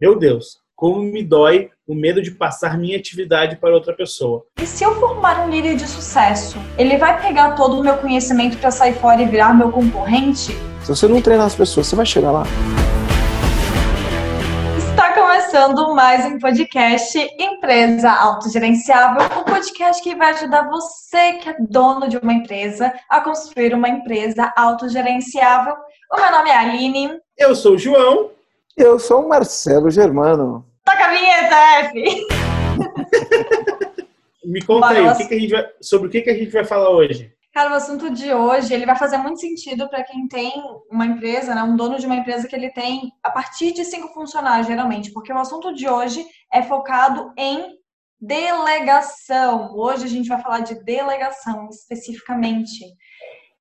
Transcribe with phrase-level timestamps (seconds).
[0.00, 4.46] Meu Deus, como me dói o medo de passar minha atividade para outra pessoa.
[4.62, 8.56] E se eu formar um líder de sucesso, ele vai pegar todo o meu conhecimento
[8.58, 10.52] para sair fora e virar meu concorrente?
[10.84, 12.44] Se você não treinar as pessoas, você vai chegar lá.
[14.76, 21.56] Está começando mais um podcast Empresa Autogerenciável, um podcast que vai ajudar você que é
[21.58, 25.74] dono de uma empresa a construir uma empresa autogerenciável.
[26.12, 27.18] O meu nome é Aline.
[27.36, 28.37] Eu sou o João.
[28.78, 30.64] Eu sou o Marcelo Germano.
[30.84, 31.56] Toca a vinheta,
[31.88, 32.26] F!
[34.46, 36.52] Me conta aí, o que que a gente vai, sobre o que, que a gente
[36.52, 37.34] vai falar hoje?
[37.52, 40.52] Cara, o assunto de hoje ele vai fazer muito sentido para quem tem
[40.88, 44.14] uma empresa, né, um dono de uma empresa que ele tem a partir de cinco
[44.14, 46.24] funcionários, geralmente, porque o assunto de hoje
[46.54, 47.76] é focado em
[48.20, 49.76] delegação.
[49.76, 52.84] Hoje a gente vai falar de delegação especificamente.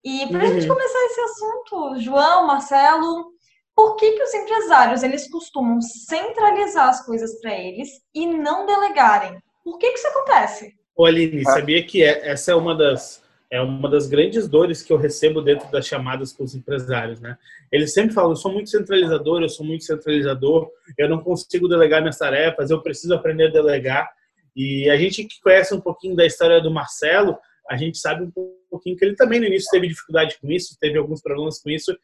[0.06, 0.54] E para a uhum.
[0.54, 3.36] gente começar esse assunto, João, Marcelo,
[3.78, 9.38] por que, que os empresários eles costumam centralizar as coisas para eles e não delegarem?
[9.64, 10.74] Por que, que isso acontece?
[10.96, 14.92] Ô Aline, sabia que é, essa é uma das é uma das grandes dores que
[14.92, 17.38] eu recebo dentro das chamadas com os empresários, né?
[17.72, 22.02] Eles sempre falam: eu sou muito centralizador, eu sou muito centralizador, eu não consigo delegar
[22.02, 24.10] minhas tarefas, eu preciso aprender a delegar.
[24.56, 27.38] E a gente que conhece um pouquinho da história do Marcelo,
[27.70, 28.32] a gente sabe um
[28.70, 31.96] pouquinho que ele também no início teve dificuldade com isso, teve alguns problemas com isso,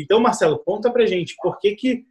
[0.00, 2.04] então, Marcelo, conta pra gente por que, que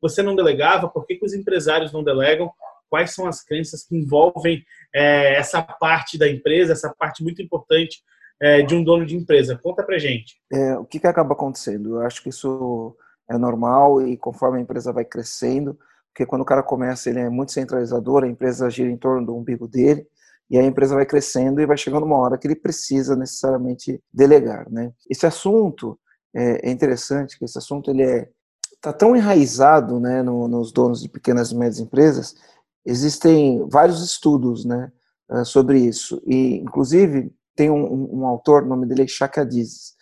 [0.00, 2.50] você não delegava, por que, que os empresários não delegam,
[2.88, 8.02] quais são as crenças que envolvem é, essa parte da empresa, essa parte muito importante
[8.40, 9.58] é, de um dono de empresa.
[9.62, 10.36] Conta pra gente.
[10.52, 11.96] É, o que, que acaba acontecendo?
[11.96, 12.96] Eu acho que isso
[13.28, 15.78] é normal e conforme a empresa vai crescendo,
[16.12, 19.36] porque quando o cara começa, ele é muito centralizador, a empresa gira em torno do
[19.36, 20.06] umbigo dele,
[20.48, 24.70] e a empresa vai crescendo e vai chegando uma hora que ele precisa necessariamente delegar,
[24.70, 24.92] né?
[25.10, 25.98] Esse assunto
[26.36, 28.28] é, é, interessante que esse assunto ele é
[28.74, 32.36] está tão enraizado né, no, nos donos de pequenas e médias empresas.
[32.84, 34.92] Existem vários estudos né,
[35.28, 36.22] ah, sobre isso.
[36.26, 39.94] E, inclusive, tem um, um, autor, o nome dele é Chakadizes,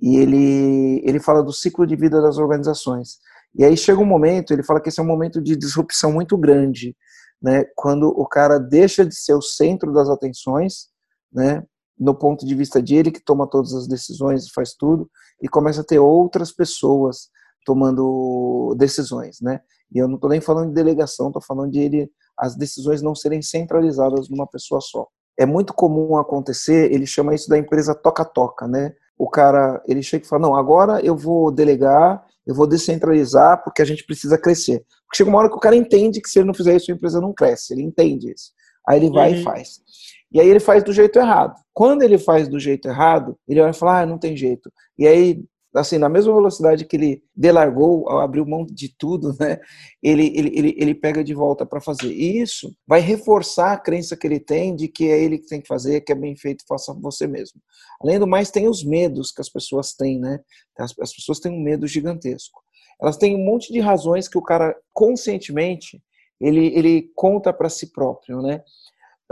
[0.00, 3.18] e ele, ele fala do ciclo de vida das organizações.
[3.54, 6.36] E aí chega um momento, ele fala que esse é um momento de disrupção muito
[6.36, 6.96] grande,
[7.40, 10.88] né, quando o cara deixa de ser o centro das atenções,
[11.32, 11.62] né,
[12.02, 15.08] no ponto de vista de ele que toma todas as decisões e faz tudo,
[15.40, 17.28] e começa a ter outras pessoas
[17.64, 19.60] tomando decisões, né?
[19.94, 23.14] E eu não estou nem falando de delegação, estou falando de ele as decisões não
[23.14, 25.06] serem centralizadas numa pessoa só.
[25.38, 28.92] É muito comum acontecer, ele chama isso da empresa toca-toca, né?
[29.16, 33.80] O cara, ele chega e fala, não, agora eu vou delegar, eu vou descentralizar porque
[33.80, 34.84] a gente precisa crescer.
[35.06, 36.94] Porque chega uma hora que o cara entende que se ele não fizer isso, a
[36.94, 38.50] empresa não cresce, ele entende isso.
[38.88, 39.38] Aí ele vai uhum.
[39.38, 39.80] e faz.
[40.32, 41.54] E aí ele faz do jeito errado.
[41.72, 44.72] Quando ele faz do jeito errado, ele vai falar, ah, não tem jeito.
[44.98, 45.44] E aí,
[45.74, 49.58] assim, na mesma velocidade que ele delargou, abriu mão de tudo, né?
[50.02, 52.12] Ele, ele, ele, ele pega de volta para fazer.
[52.12, 55.60] E isso vai reforçar a crença que ele tem de que é ele que tem
[55.60, 57.60] que fazer, que é bem feito, faça você mesmo.
[58.00, 60.40] Além do mais, tem os medos que as pessoas têm, né?
[60.78, 62.60] As, as pessoas têm um medo gigantesco.
[63.00, 66.00] Elas têm um monte de razões que o cara conscientemente
[66.40, 68.62] ele, ele conta para si próprio, né?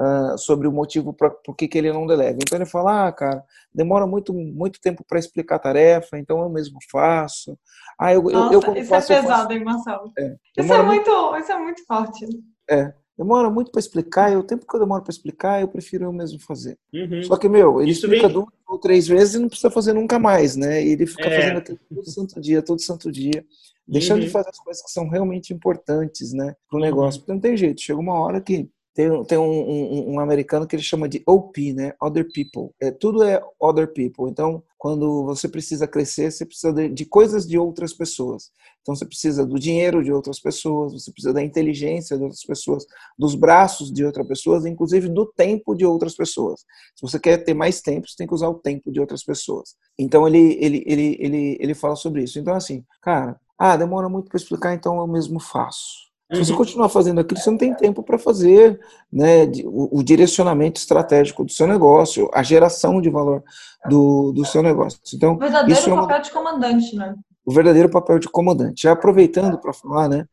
[0.00, 2.38] Uh, sobre o motivo para por que, que ele não delega.
[2.40, 6.48] Então ele fala, ah, cara, demora muito, muito tempo para explicar a tarefa, então eu
[6.48, 7.58] mesmo faço.
[7.98, 10.10] Ah, eu, Nossa, eu, eu isso é faço, é pesado, hein, Marcelo?
[10.18, 12.26] É, isso, é muito, muito, isso é muito forte.
[12.68, 16.04] É, demora muito para explicar, e o tempo que eu demoro para explicar, eu prefiro
[16.04, 16.78] eu mesmo fazer.
[16.92, 17.22] Uhum.
[17.24, 18.34] Só que, meu, ele Isso explica vem...
[18.34, 20.82] duas ou três vezes e não precisa fazer nunca mais, né?
[20.82, 21.40] E ele fica é.
[21.40, 23.44] fazendo aquilo todo santo dia, todo santo dia,
[23.86, 24.26] deixando uhum.
[24.26, 27.18] de fazer as coisas que são realmente importantes, né, para o negócio.
[27.18, 27.26] Uhum.
[27.26, 30.76] Porque não tem jeito, chega uma hora que tem, tem um, um, um, americano que
[30.76, 31.94] ele chama de OP, né?
[32.02, 32.70] Other people.
[32.78, 34.28] É, tudo é other people.
[34.28, 38.50] Então, quando você precisa crescer, você precisa de, de, coisas de outras pessoas.
[38.82, 42.84] Então, você precisa do dinheiro de outras pessoas, você precisa da inteligência de outras pessoas,
[43.18, 46.60] dos braços de outras pessoas, inclusive do tempo de outras pessoas.
[46.94, 49.76] Se você quer ter mais tempo, você tem que usar o tempo de outras pessoas.
[49.98, 52.38] Então, ele, ele, ele, ele, ele fala sobre isso.
[52.38, 56.09] Então, assim, cara, ah, demora muito para explicar, então eu mesmo faço.
[56.32, 56.58] Se você uhum.
[56.58, 58.78] continuar fazendo aquilo, você não tem tempo para fazer
[59.12, 63.42] né, o, o, direcionamento estratégico do seu negócio, a geração de valor
[63.88, 65.00] do, do seu negócio.
[65.12, 67.16] Então, o verdadeiro isso é uma, papel de comandante, né?
[67.44, 68.82] O verdadeiro papel de comandante.
[68.82, 70.24] Já aproveitando para falar, né,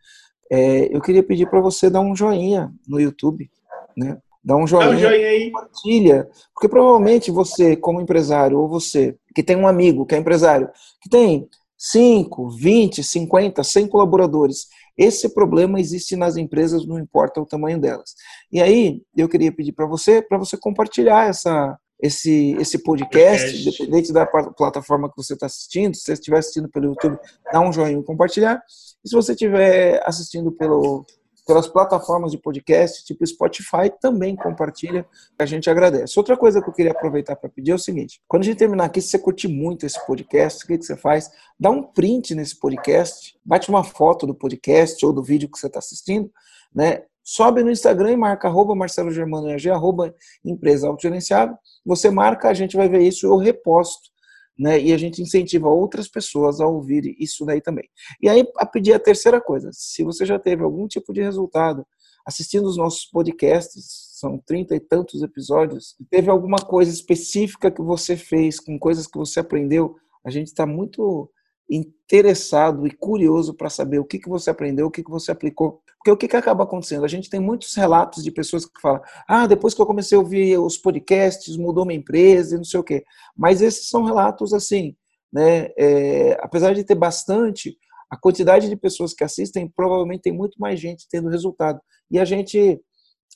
[0.52, 3.50] é, eu queria pedir para você dar um joinha no YouTube,
[3.96, 4.20] né?
[4.44, 5.52] Dá um joinha, Dá um joinha aí.
[5.52, 10.70] compartilha, porque provavelmente você, como empresário, ou você que tem um amigo que é empresário,
[11.02, 14.68] que tem 5, 20, 50, 100 colaboradores
[14.98, 18.16] esse problema existe nas empresas, não importa o tamanho delas.
[18.52, 23.84] E aí, eu queria pedir para você, para você compartilhar essa, esse, esse podcast, podcast,
[23.84, 27.18] independente da plataforma que você está assistindo, se você estiver assistindo pelo YouTube,
[27.52, 28.62] dá um joinha e compartilhar.
[29.04, 31.06] E se você estiver assistindo pelo,
[31.48, 35.08] pelas plataformas de podcast, tipo Spotify, também compartilha,
[35.40, 36.20] a gente agradece.
[36.20, 38.86] Outra coisa que eu queria aproveitar para pedir é o seguinte: quando a gente terminar
[38.86, 41.32] aqui, se você curtir muito esse podcast, o que, que você faz?
[41.58, 45.68] Dá um print nesse podcast, bate uma foto do podcast ou do vídeo que você
[45.68, 46.30] está assistindo,
[46.76, 47.04] né?
[47.24, 50.16] sobe no Instagram e marca arroba Marcelo Germano arroba
[50.46, 51.58] empresa autogerenciável.
[51.86, 54.10] Você marca, a gente vai ver isso, eu reposto.
[54.58, 54.82] Né?
[54.82, 57.88] E a gente incentiva outras pessoas a ouvir isso daí também.
[58.22, 61.86] E aí, a pedir a terceira coisa, se você já teve algum tipo de resultado
[62.26, 68.18] assistindo os nossos podcasts, são trinta e tantos episódios, teve alguma coisa específica que você
[68.18, 69.96] fez, com coisas que você aprendeu,
[70.26, 71.32] a gente está muito
[71.70, 75.82] interessado e curioso para saber o que, que você aprendeu, o que, que você aplicou.
[76.08, 77.04] Porque o que, que acaba acontecendo?
[77.04, 80.22] A gente tem muitos relatos de pessoas que falam: ah, depois que eu comecei a
[80.22, 83.04] ouvir os podcasts, mudou minha empresa e não sei o quê.
[83.36, 84.96] Mas esses são relatos assim,
[85.34, 85.68] né?
[85.78, 87.78] É, apesar de ter bastante,
[88.10, 91.82] a quantidade de pessoas que assistem, provavelmente tem muito mais gente tendo resultado.
[92.10, 92.82] E a gente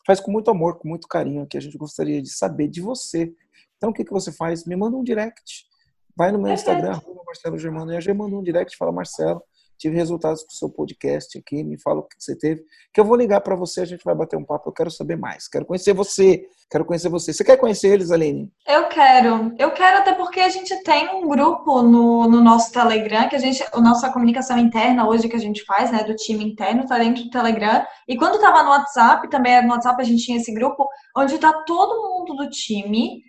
[0.07, 3.33] faz com muito amor, com muito carinho, que a gente gostaria de saber de você.
[3.75, 4.63] Então, o que, que você faz?
[4.63, 5.69] Me manda um direct
[6.15, 9.41] Vai no meu Instagram, Marcelo Germano, e a G mandou um direct fala, Marcelo,
[9.81, 12.63] tive resultados do seu podcast aqui, me fala o que você teve,
[12.93, 15.15] que eu vou ligar para você, a gente vai bater um papo, eu quero saber
[15.15, 17.33] mais, quero conhecer você, quero conhecer você.
[17.33, 18.51] Você quer conhecer eles, Aline?
[18.67, 23.27] Eu quero, eu quero até porque a gente tem um grupo no, no nosso Telegram,
[23.27, 26.45] que a gente, a nossa comunicação interna hoje que a gente faz, né, do time
[26.45, 30.23] interno, tá dentro do Telegram, e quando tava no WhatsApp, também no WhatsApp a gente
[30.23, 30.87] tinha esse grupo,
[31.17, 33.23] onde tá todo mundo do time,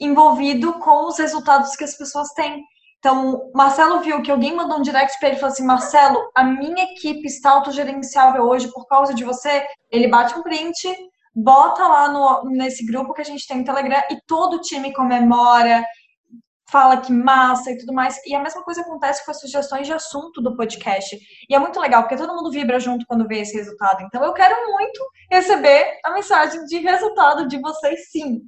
[0.00, 2.64] envolvido com os resultados que as pessoas têm.
[2.98, 6.42] Então, Marcelo viu que alguém mandou um direct para ele e falou assim: Marcelo, a
[6.42, 9.64] minha equipe está autogerenciável hoje por causa de você.
[9.90, 10.88] Ele bate um print,
[11.34, 14.92] bota lá no, nesse grupo que a gente tem no Telegram e todo o time
[14.92, 15.84] comemora,
[16.70, 18.16] fala que massa e tudo mais.
[18.26, 21.16] E a mesma coisa acontece com as sugestões de assunto do podcast.
[21.48, 24.02] E é muito legal, porque todo mundo vibra junto quando vê esse resultado.
[24.02, 25.00] Então, eu quero muito
[25.30, 28.40] receber a mensagem de resultado de vocês, sim.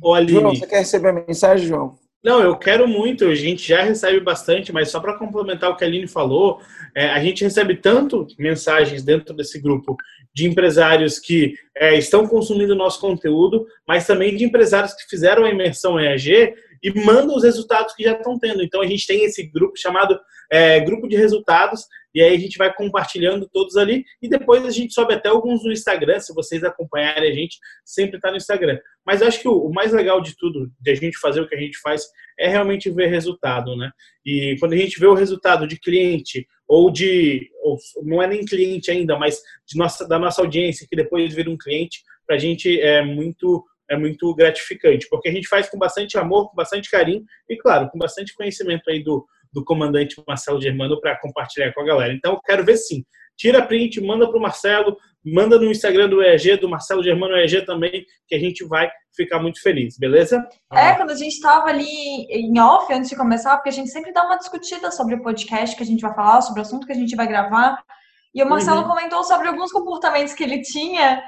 [0.00, 0.40] Ô, Aline.
[0.40, 2.05] João, você quer receber a mensagem, João?
[2.24, 3.24] Não, eu quero muito.
[3.26, 6.60] A gente já recebe bastante, mas só para complementar o que a Aline falou,
[6.94, 9.96] é, a gente recebe tanto mensagens dentro desse grupo
[10.34, 15.50] de empresários que é, estão consumindo nosso conteúdo, mas também de empresários que fizeram a
[15.50, 18.62] imersão EAG e mandam os resultados que já estão tendo.
[18.62, 20.18] Então a gente tem esse grupo chamado
[20.50, 21.86] é, grupo de resultados
[22.16, 25.62] e aí a gente vai compartilhando todos ali e depois a gente sobe até alguns
[25.62, 28.78] no Instagram, se vocês acompanharem a gente, sempre está no Instagram.
[29.04, 31.54] Mas eu acho que o, mais legal de tudo, de a gente fazer o que
[31.54, 32.06] a gente faz,
[32.38, 33.90] é realmente ver resultado, né?
[34.24, 38.46] E quando a gente vê o resultado de cliente ou de, ou, não é nem
[38.46, 39.38] cliente ainda, mas
[39.74, 43.96] nossa, da nossa audiência, que depois vira um cliente, para a gente é muito é
[43.96, 47.98] muito gratificante, porque a gente faz com bastante amor, com bastante carinho e, claro, com
[47.98, 49.24] bastante conhecimento aí do,
[49.56, 52.12] do comandante Marcelo Germano para compartilhar com a galera.
[52.12, 53.02] Então, eu quero ver sim.
[53.38, 57.62] Tira print, manda para o Marcelo, manda no Instagram do EG, do Marcelo Germano EG
[57.62, 60.46] também, que a gente vai ficar muito feliz, beleza?
[60.72, 64.12] É, quando a gente estava ali em off, antes de começar, porque a gente sempre
[64.12, 66.92] dá uma discutida sobre o podcast que a gente vai falar, sobre o assunto que
[66.92, 67.82] a gente vai gravar.
[68.34, 68.88] E o Marcelo uhum.
[68.88, 71.22] comentou sobre alguns comportamentos que ele tinha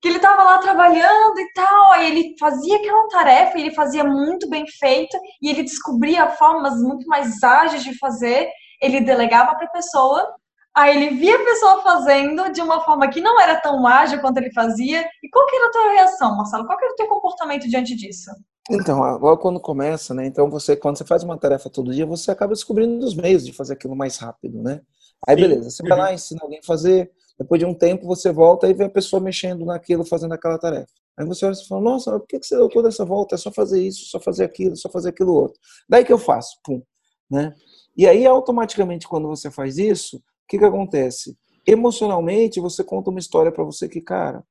[0.00, 4.02] que ele estava lá trabalhando e tal, aí ele fazia aquela tarefa e ele fazia
[4.02, 8.48] muito bem feita e ele descobria formas muito mais ágeis de fazer,
[8.80, 10.34] ele delegava para a pessoa,
[10.74, 14.38] aí ele via a pessoa fazendo de uma forma que não era tão ágil quanto
[14.38, 15.06] ele fazia.
[15.22, 16.66] E qual que era a tua reação, Marcelo?
[16.66, 18.30] Qual que era o teu comportamento diante disso?
[18.70, 20.26] Então, logo quando começa, né?
[20.26, 23.52] Então você, quando você faz uma tarefa todo dia, você acaba descobrindo os meios de
[23.52, 24.80] fazer aquilo mais rápido, né?
[25.26, 28.68] Aí beleza, você vai lá, ensina alguém a fazer, depois de um tempo, você volta
[28.68, 30.92] e vê a pessoa mexendo naquilo, fazendo aquela tarefa.
[31.16, 33.34] Aí você olha e fala, nossa, por que você deu toda essa volta?
[33.34, 35.58] É só fazer isso, só fazer aquilo, só fazer aquilo outro.
[35.88, 36.82] Daí que eu faço, pum.
[37.30, 37.54] Né?
[37.96, 41.34] E aí, automaticamente, quando você faz isso, o que, que acontece?
[41.66, 44.44] Emocionalmente, você conta uma história para você que, cara,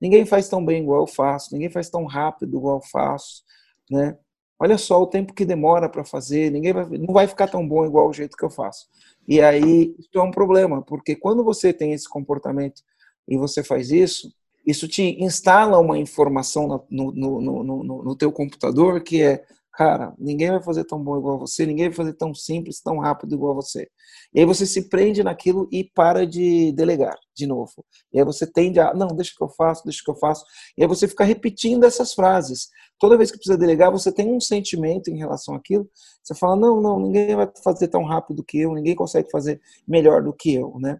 [0.00, 3.42] ninguém faz tão bem igual eu faço, ninguém faz tão rápido igual eu faço,
[3.90, 4.16] né?
[4.58, 7.84] Olha só o tempo que demora para fazer, ninguém vai, não vai ficar tão bom
[7.84, 8.86] igual o jeito que eu faço.
[9.30, 12.82] E aí isso é um problema, porque quando você tem esse comportamento
[13.28, 14.34] e você faz isso,
[14.66, 20.12] isso te instala uma informação no, no, no, no, no teu computador que é Cara,
[20.18, 23.54] ninguém vai fazer tão bom igual você, ninguém vai fazer tão simples, tão rápido igual
[23.54, 23.88] você.
[24.34, 27.84] E aí você se prende naquilo e para de delegar de novo.
[28.12, 30.44] E aí você tende a, não, deixa que eu faço, deixa que eu faço.
[30.76, 32.68] E aí você fica repetindo essas frases.
[32.98, 35.88] Toda vez que precisa delegar, você tem um sentimento em relação àquilo.
[36.22, 40.22] Você fala, não, não, ninguém vai fazer tão rápido que eu, ninguém consegue fazer melhor
[40.22, 40.98] do que eu, né?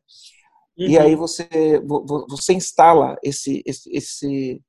[0.78, 0.86] Uhum.
[0.86, 1.48] E aí você,
[2.28, 4.62] você instala esse, esse, esse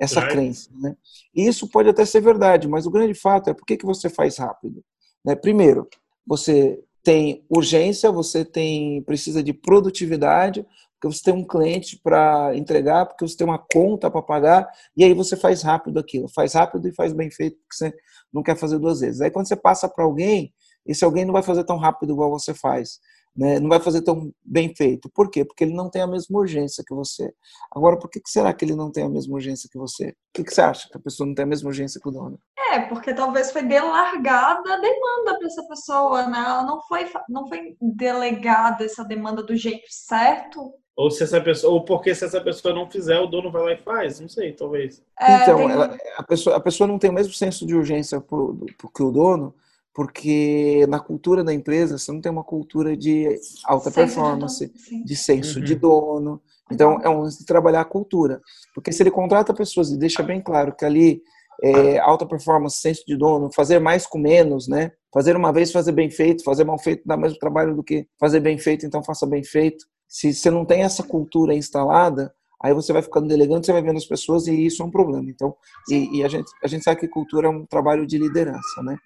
[0.00, 0.32] essa right.
[0.32, 0.70] crença.
[0.74, 0.96] Né?
[1.34, 4.08] E isso pode até ser verdade, mas o grande fato é por que, que você
[4.08, 4.82] faz rápido?
[5.24, 5.34] Né?
[5.34, 5.88] Primeiro,
[6.26, 10.66] você tem urgência, você tem precisa de produtividade,
[11.00, 15.04] porque você tem um cliente para entregar, porque você tem uma conta para pagar, e
[15.04, 17.94] aí você faz rápido aquilo, faz rápido e faz bem feito, porque você
[18.32, 19.20] não quer fazer duas vezes.
[19.20, 20.52] Aí quando você passa para alguém,
[20.84, 22.98] esse alguém não vai fazer tão rápido igual você faz
[23.38, 25.08] né, não vai fazer tão bem feito.
[25.14, 25.44] Por quê?
[25.44, 27.32] Porque ele não tem a mesma urgência que você.
[27.70, 30.08] Agora, por que, será que ele não tem a mesma urgência que você?
[30.08, 32.10] O que, que você acha que a pessoa não tem a mesma urgência que o
[32.10, 32.40] dono?
[32.72, 36.38] É, porque talvez foi delargada a demanda para essa pessoa, né?
[36.38, 40.74] Ela não foi, não foi delegada essa demanda do jeito certo.
[40.96, 43.72] Ou se essa pessoa, ou porque se essa pessoa não fizer, o dono vai lá
[43.72, 45.00] e faz, não sei, talvez.
[45.20, 45.70] É, então, tem...
[45.70, 49.54] ela, a, pessoa, a pessoa não tem o mesmo senso de urgência que o dono,
[49.98, 55.16] porque na cultura da empresa você não tem uma cultura de alta performance, de, de
[55.16, 55.64] senso uhum.
[55.64, 56.40] de dono.
[56.70, 58.40] Então é um de trabalhar a cultura,
[58.72, 61.20] porque se ele contrata pessoas e deixa bem claro que ali
[61.64, 64.92] é, alta performance, senso de dono, fazer mais com menos, né?
[65.12, 68.38] Fazer uma vez, fazer bem feito, fazer mal feito dá mais trabalho do que fazer
[68.38, 69.84] bem feito, então faça bem feito.
[70.06, 73.96] Se você não tem essa cultura instalada, aí você vai ficando delegando, você vai vendo
[73.96, 75.28] as pessoas e isso é um problema.
[75.28, 75.56] Então,
[75.90, 78.96] e, e a, gente, a gente sabe que cultura é um trabalho de liderança, né?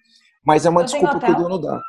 [0.44, 1.80] Mas é uma eu desculpa que o dono dá.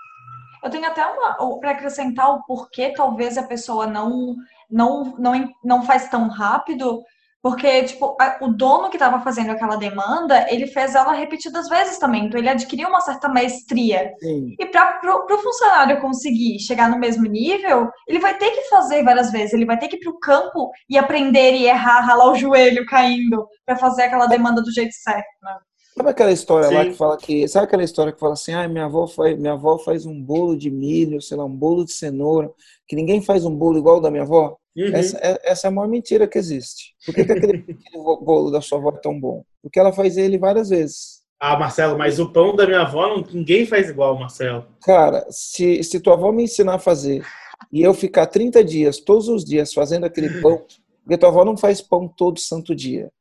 [0.64, 4.36] Eu tenho até uma para acrescentar o porquê talvez a pessoa não
[4.72, 7.04] não não não faz tão rápido,
[7.42, 12.26] porque tipo o dono que estava fazendo aquela demanda, ele fez ela repetidas vezes também,
[12.26, 14.14] então ele adquiriu uma certa maestria.
[14.20, 14.56] Sim.
[14.58, 19.30] E para o funcionário conseguir chegar no mesmo nível, ele vai ter que fazer várias
[19.34, 22.36] vezes, ele vai ter que ir para o campo e aprender e errar, ralar o
[22.36, 25.28] joelho caindo para fazer aquela demanda do jeito certo.
[25.42, 25.58] Né?
[25.96, 26.76] Sabe aquela história Sim.
[26.76, 27.48] lá que fala que.
[27.48, 30.58] Sabe aquela história que fala assim, ah, minha avó faz, minha avó faz um bolo
[30.58, 32.52] de milho, sei lá, um bolo de cenoura,
[32.88, 34.58] que ninguém faz um bolo igual o da minha avó?
[34.76, 34.92] Uhum.
[34.92, 36.96] Essa, é, essa é a maior mentira que existe.
[37.06, 39.44] Por que, que aquele, aquele bolo da sua avó é tão bom?
[39.62, 41.22] Porque ela faz ele várias vezes.
[41.40, 44.66] Ah, Marcelo, mas o pão da minha avó não, ninguém faz igual, Marcelo.
[44.82, 47.24] Cara, se, se tua avó me ensinar a fazer
[47.72, 50.66] e eu ficar 30 dias, todos os dias, fazendo aquele pão,
[51.04, 53.12] porque tua avó não faz pão todo santo dia.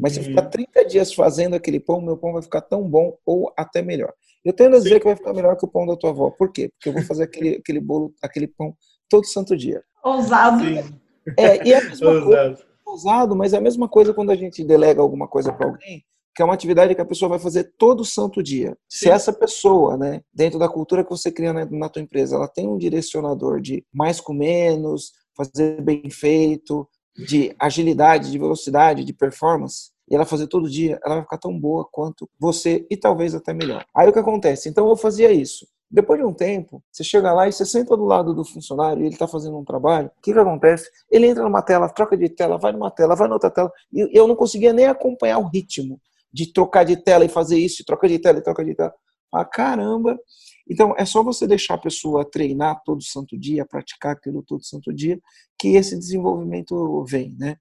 [0.00, 0.86] Mas se eu ficar 30 uhum.
[0.86, 4.12] dias fazendo aquele pão, meu pão vai ficar tão bom ou até melhor.
[4.44, 4.98] Eu tendo a dizer Sim.
[5.00, 6.30] que vai ficar melhor que o pão da tua avó.
[6.30, 6.70] Por quê?
[6.70, 8.74] Porque eu vou fazer aquele, aquele bolo, aquele pão
[9.08, 9.82] todo santo dia.
[10.02, 10.64] Ousado.
[11.36, 12.26] É, e é a mesma Ousado.
[12.26, 12.70] coisa.
[12.86, 16.02] Ousado, mas é a mesma coisa quando a gente delega alguma coisa para alguém,
[16.34, 18.70] que é uma atividade que a pessoa vai fazer todo santo dia.
[18.88, 19.06] Sim.
[19.06, 22.48] Se essa pessoa, né, dentro da cultura que você cria na, na tua empresa, ela
[22.48, 29.12] tem um direcionador de mais com menos, fazer bem feito, de agilidade, de velocidade, de
[29.12, 33.34] performance, e ela fazer todo dia, ela vai ficar tão boa quanto você e talvez
[33.34, 33.84] até melhor.
[33.94, 34.68] Aí o que acontece?
[34.68, 35.66] Então eu fazia isso.
[35.88, 39.06] Depois de um tempo, você chega lá e você senta do lado do funcionário e
[39.06, 40.08] ele está fazendo um trabalho.
[40.08, 40.88] O que, que acontece?
[41.10, 43.70] Ele entra numa tela, troca de tela, vai numa tela, vai noutra tela.
[43.92, 46.00] E eu não conseguia nem acompanhar o ritmo
[46.32, 48.94] de trocar de tela e fazer isso, troca de tela e troca de tela.
[49.32, 50.18] Ah, caramba!
[50.70, 54.94] Então, é só você deixar a pessoa treinar todo santo dia, praticar aquilo todo santo
[54.94, 55.20] dia,
[55.58, 57.56] que esse desenvolvimento vem, né?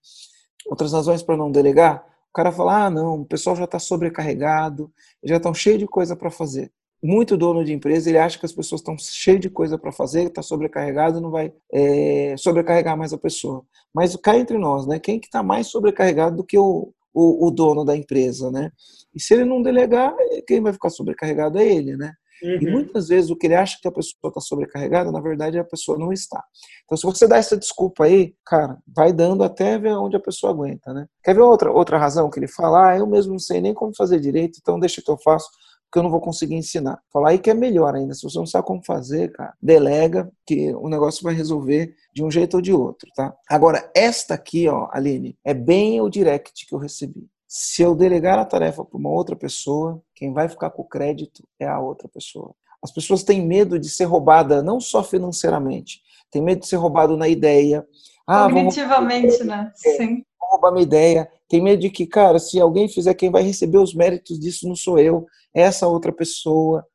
[0.68, 4.92] Outras razões para não delegar, o cara fala, ah, não, o pessoal já está sobrecarregado,
[5.24, 6.72] já estão cheio de coisa para fazer.
[7.02, 10.28] Muito dono de empresa, ele acha que as pessoas estão cheias de coisa para fazer,
[10.28, 13.66] está sobrecarregado, não vai é, sobrecarregar mais a pessoa.
[13.92, 15.00] Mas cá entre nós, né?
[15.00, 18.72] Quem que está mais sobrecarregado do que o, o, o dono da empresa, né?
[19.16, 20.14] E se ele não delegar,
[20.46, 22.14] quem vai ficar sobrecarregado é ele, né?
[22.44, 22.58] Uhum.
[22.62, 25.64] E muitas vezes o que ele acha que a pessoa está sobrecarregada, na verdade a
[25.64, 26.44] pessoa não está.
[26.86, 30.52] Então, se você dá essa desculpa aí, cara, vai dando até ver onde a pessoa
[30.52, 31.08] aguenta, né?
[31.24, 32.90] Quer ver outra, outra razão que ele fala?
[32.90, 35.50] Ah, eu mesmo não sei nem como fazer direito, então deixa que eu faço,
[35.86, 37.02] porque eu não vou conseguir ensinar.
[37.12, 38.14] Falar aí que é melhor ainda.
[38.14, 42.30] Se você não sabe como fazer, cara, delega, que o negócio vai resolver de um
[42.30, 43.34] jeito ou de outro, tá?
[43.50, 47.28] Agora, esta aqui, ó, Aline, é bem o direct que eu recebi.
[47.52, 51.44] Se eu delegar a tarefa para uma outra pessoa, quem vai ficar com o crédito
[51.60, 52.54] é a outra pessoa.
[52.80, 57.18] As pessoas têm medo de ser roubada não só financeiramente, tem medo de ser roubado
[57.18, 57.84] na ideia.
[58.28, 59.72] Ah, Cognitivamente, né?
[59.74, 60.24] Sim.
[60.40, 61.28] Vou roubar minha ideia.
[61.48, 64.76] Tem medo de que, cara, se alguém fizer, quem vai receber os méritos disso não
[64.76, 66.86] sou eu, é essa outra pessoa.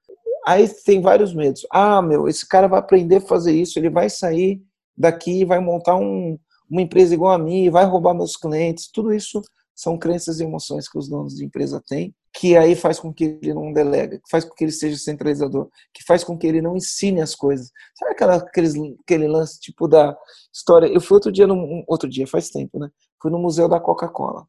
[0.46, 1.66] Aí tem vários medos.
[1.68, 4.62] Ah, meu, esse cara vai aprender a fazer isso, ele vai sair
[4.96, 6.38] daqui vai montar um,
[6.70, 8.88] uma empresa igual a mim, vai roubar meus clientes.
[8.90, 9.42] Tudo isso
[9.74, 13.38] são crenças e emoções que os donos de empresa têm, que aí faz com que
[13.42, 16.60] ele não delega, que faz com que ele seja centralizador, que faz com que ele
[16.60, 17.70] não ensine as coisas.
[17.96, 20.16] Sabe aquela, aqueles, aquele lance tipo da
[20.52, 20.86] história?
[20.86, 22.88] Eu fui outro dia, num, outro dia, faz tempo, né?
[23.20, 24.46] Fui no museu da Coca-Cola.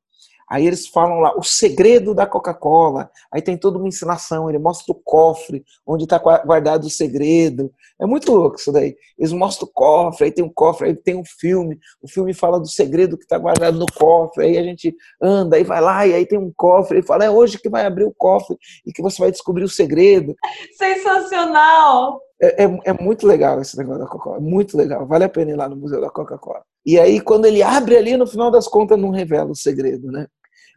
[0.49, 3.09] Aí eles falam lá o segredo da Coca-Cola.
[3.31, 4.49] Aí tem toda uma ensinação.
[4.49, 7.71] Ele mostra o cofre onde está guardado o segredo.
[7.99, 8.95] É muito louco isso daí.
[9.17, 11.79] Eles mostram o cofre, aí tem um cofre, aí tem um filme.
[12.01, 14.45] O filme fala do segredo que está guardado no cofre.
[14.45, 16.97] Aí a gente anda, aí vai lá, e aí tem um cofre.
[16.97, 19.69] Ele fala: é hoje que vai abrir o cofre e que você vai descobrir o
[19.69, 20.35] segredo.
[20.77, 22.21] Sensacional!
[22.41, 24.39] É, é, é muito legal esse negócio da Coca-Cola.
[24.39, 25.07] Muito legal.
[25.07, 26.63] Vale a pena ir lá no Museu da Coca-Cola.
[26.86, 30.27] E aí, quando ele abre ali, no final das contas, não revela o segredo, né?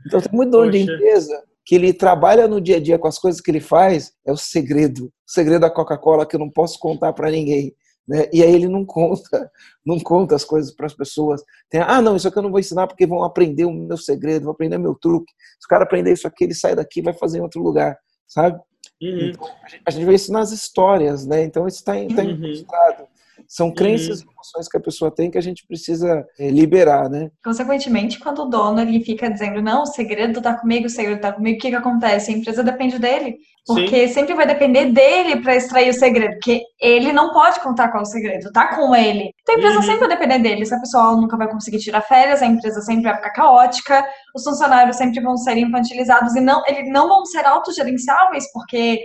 [0.07, 3.19] Então, tem muito dono de empresa que ele trabalha no dia a dia com as
[3.19, 5.07] coisas que ele faz, é o segredo.
[5.07, 7.75] O segredo da Coca-Cola que eu não posso contar para ninguém.
[8.09, 8.27] Né?
[8.33, 9.21] E aí ele não conta,
[9.85, 11.43] não conta as coisas para as pessoas.
[11.69, 14.45] Tem, ah, não, isso aqui eu não vou ensinar porque vão aprender o meu segredo,
[14.45, 15.31] vão aprender meu truque.
[15.61, 17.99] Se o cara aprender isso aqui, ele sai daqui e vai fazer em outro lugar,
[18.27, 18.59] sabe?
[19.03, 19.29] Uhum.
[19.29, 19.49] Então,
[19.87, 21.45] a gente vê isso nas histórias, né?
[21.45, 22.65] Então isso está tá uhum.
[23.49, 24.26] São crenças uhum.
[24.28, 27.31] e emoções que a pessoa tem que a gente precisa é, liberar, né?
[27.43, 31.33] Consequentemente, quando o dono ele fica dizendo, não, o segredo tá comigo, o segredo tá
[31.33, 32.31] comigo, o que que acontece?
[32.31, 33.37] A empresa depende dele.
[33.67, 34.14] Porque Sim.
[34.14, 38.07] sempre vai depender dele para extrair o segredo, porque ele não pode contar qual é
[38.07, 39.31] o segredo, tá com ele.
[39.43, 39.83] Então a empresa uhum.
[39.83, 40.64] sempre vai depender dele.
[40.67, 44.43] Se a pessoa nunca vai conseguir tirar férias, a empresa sempre vai ficar caótica, os
[44.43, 49.05] funcionários sempre vão ser infantilizados e não, eles não vão ser autogerenciáveis, porque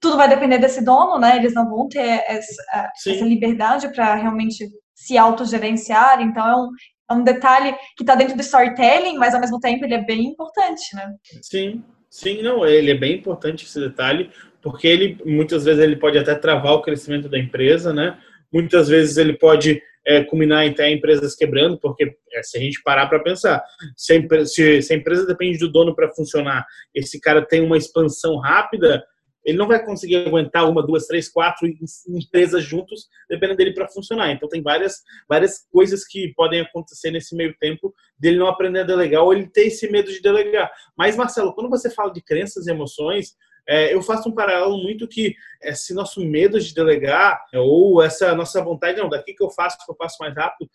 [0.00, 1.36] tudo vai depender desse dono, né?
[1.36, 6.20] Eles não vão ter essa, essa liberdade para realmente se autogerenciar.
[6.20, 6.68] Então, é um,
[7.10, 10.26] é um detalhe que está dentro do storytelling, mas ao mesmo tempo ele é bem
[10.26, 11.14] importante, né?
[11.42, 14.30] Sim, sim, não, ele é bem importante esse detalhe,
[14.62, 18.18] porque ele muitas vezes ele pode até travar o crescimento da empresa, né?
[18.52, 23.06] Muitas vezes ele pode é, culminar até empresas quebrando, porque é, se a gente parar
[23.06, 23.62] para pensar,
[23.96, 26.64] se a, se, se a empresa depende do dono para funcionar,
[26.94, 29.04] esse cara tem uma expansão rápida,
[29.44, 31.68] ele não vai conseguir aguentar uma, duas, três, quatro
[32.08, 34.30] empresas juntos, dependendo dele para funcionar.
[34.32, 38.84] Então tem várias, várias coisas que podem acontecer nesse meio tempo dele não aprender a
[38.84, 40.70] delegar ou ele ter esse medo de delegar.
[40.96, 43.36] Mas Marcelo, quando você fala de crenças e emoções,
[43.68, 48.64] é, eu faço um paralelo muito que esse nosso medo de delegar ou essa nossa
[48.64, 50.70] vontade, não, daqui que eu faço, que eu faço mais rápido,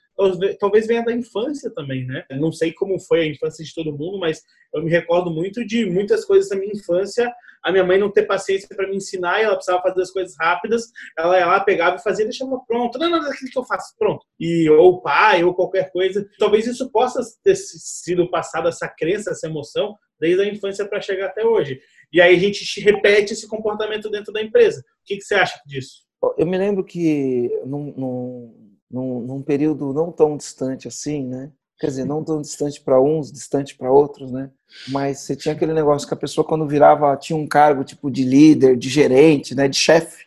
[0.60, 2.24] talvez venha da infância também, né?
[2.34, 5.88] não sei como foi a infância de todo mundo, mas eu me recordo muito de
[5.88, 9.44] muitas coisas da minha infância, a minha mãe não ter paciência para me ensinar, e
[9.44, 10.84] ela precisava fazer as coisas rápidas,
[11.18, 14.26] ela ia lá, pegava e fazia, deixava pronto, não, não, daquilo que eu faço, pronto.
[14.40, 16.28] E ou pai, ou qualquer coisa.
[16.38, 21.28] Talvez isso possa ter sido passado, essa crença, essa emoção, desde a infância para chegar
[21.28, 21.80] até hoje.
[22.12, 24.80] E aí a gente repete esse comportamento dentro da empresa.
[24.80, 26.04] O que, que você acha disso?
[26.38, 28.54] Eu me lembro que num,
[28.90, 31.52] num, num período não tão distante assim, né?
[31.84, 34.50] Quer dizer, não tão distante para uns, distante para outros, né?
[34.88, 38.24] Mas você tinha aquele negócio que a pessoa, quando virava, tinha um cargo tipo de
[38.24, 39.68] líder, de gerente, né?
[39.68, 40.24] De chefe.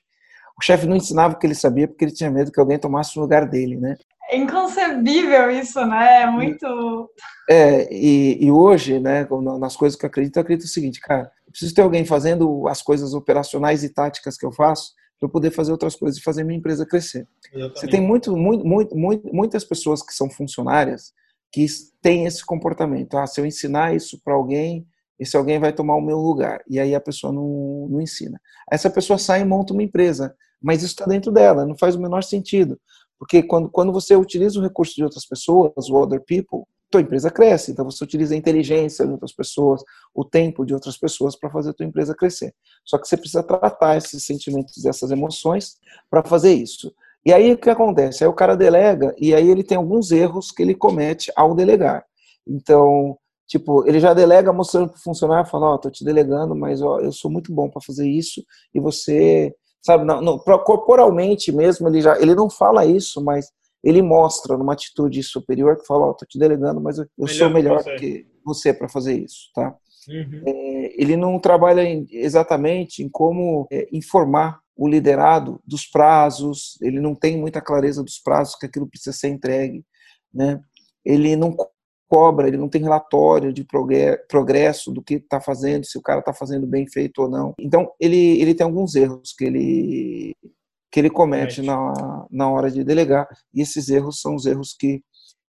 [0.61, 3.19] O chefe não ensinava o que ele sabia porque ele tinha medo que alguém tomasse
[3.19, 3.97] o lugar dele, né?
[4.29, 6.25] É inconcebível isso, né?
[6.25, 7.11] É muito.
[7.49, 9.27] É, e, e hoje, né,
[9.59, 12.69] nas coisas que eu acredito, eu acredito o seguinte, cara, eu preciso ter alguém fazendo
[12.69, 16.23] as coisas operacionais e táticas que eu faço para eu poder fazer outras coisas e
[16.23, 17.27] fazer minha empresa crescer.
[17.47, 17.81] Exatamente.
[17.81, 21.14] Você tem muito, muito, muito, muito, muitas pessoas que são funcionárias
[21.57, 21.64] que
[22.03, 23.16] têm esse comportamento.
[23.16, 24.87] Ah, se eu ensinar isso para alguém,
[25.19, 26.61] esse alguém vai tomar o meu lugar.
[26.69, 28.38] E aí a pessoa não, não ensina.
[28.71, 31.99] Essa pessoa sai e monta uma empresa, mas isso está dentro dela, não faz o
[31.99, 32.79] menor sentido.
[33.19, 37.31] Porque quando, quando você utiliza o recurso de outras pessoas, o other people, tua empresa
[37.31, 37.73] cresce.
[37.73, 39.83] Então você utiliza a inteligência de outras pessoas,
[40.14, 42.55] o tempo de outras pessoas para fazer a tua empresa crescer.
[42.85, 45.79] Só que você precisa tratar esses sentimentos, essas emoções
[46.11, 46.92] para fazer isso.
[47.26, 48.22] E aí o que acontece?
[48.22, 52.04] Aí o cara delega e aí ele tem alguns erros que ele comete ao delegar.
[52.46, 56.54] Então, tipo, ele já delega mostrando para o funcionário, fala, ó, oh, tô te delegando,
[56.54, 59.52] mas ó, eu sou muito bom para fazer isso e você
[59.84, 63.50] sabe, não, não, corporalmente mesmo, ele já ele não fala isso, mas
[63.82, 67.26] ele mostra numa atitude superior que fala, ó, oh, tô te delegando, mas eu, eu
[67.26, 69.74] sou melhor que, que você para fazer isso, tá?
[70.08, 70.42] Uhum.
[70.46, 77.00] É, ele não trabalha em, exatamente em como é, informar o liderado dos prazos, ele
[77.00, 79.84] não tem muita clareza dos prazos que aquilo precisa ser entregue,
[80.32, 80.60] né?
[81.04, 81.56] Ele não
[82.08, 83.66] cobra, ele não tem relatório de
[84.28, 87.54] progresso do que está fazendo, se o cara está fazendo bem feito ou não.
[87.58, 90.36] Então, ele, ele tem alguns erros que ele,
[90.90, 95.02] que ele comete na, na hora de delegar, e esses erros são os erros que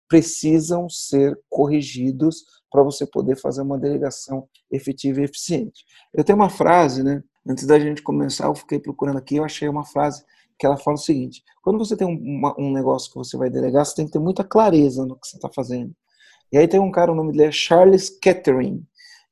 [0.10, 5.86] precisam ser corrigidos para você poder fazer uma delegação efetiva e eficiente.
[6.14, 7.24] Eu tenho uma frase, né?
[7.48, 10.24] Antes da gente começar, eu fiquei procurando aqui, eu achei uma frase
[10.60, 13.84] que ela fala o seguinte: quando você tem um, um negócio que você vai delegar,
[13.84, 15.92] você tem que ter muita clareza no que você está fazendo.
[16.52, 18.86] E aí tem um cara, o nome dele é Charles Kettering.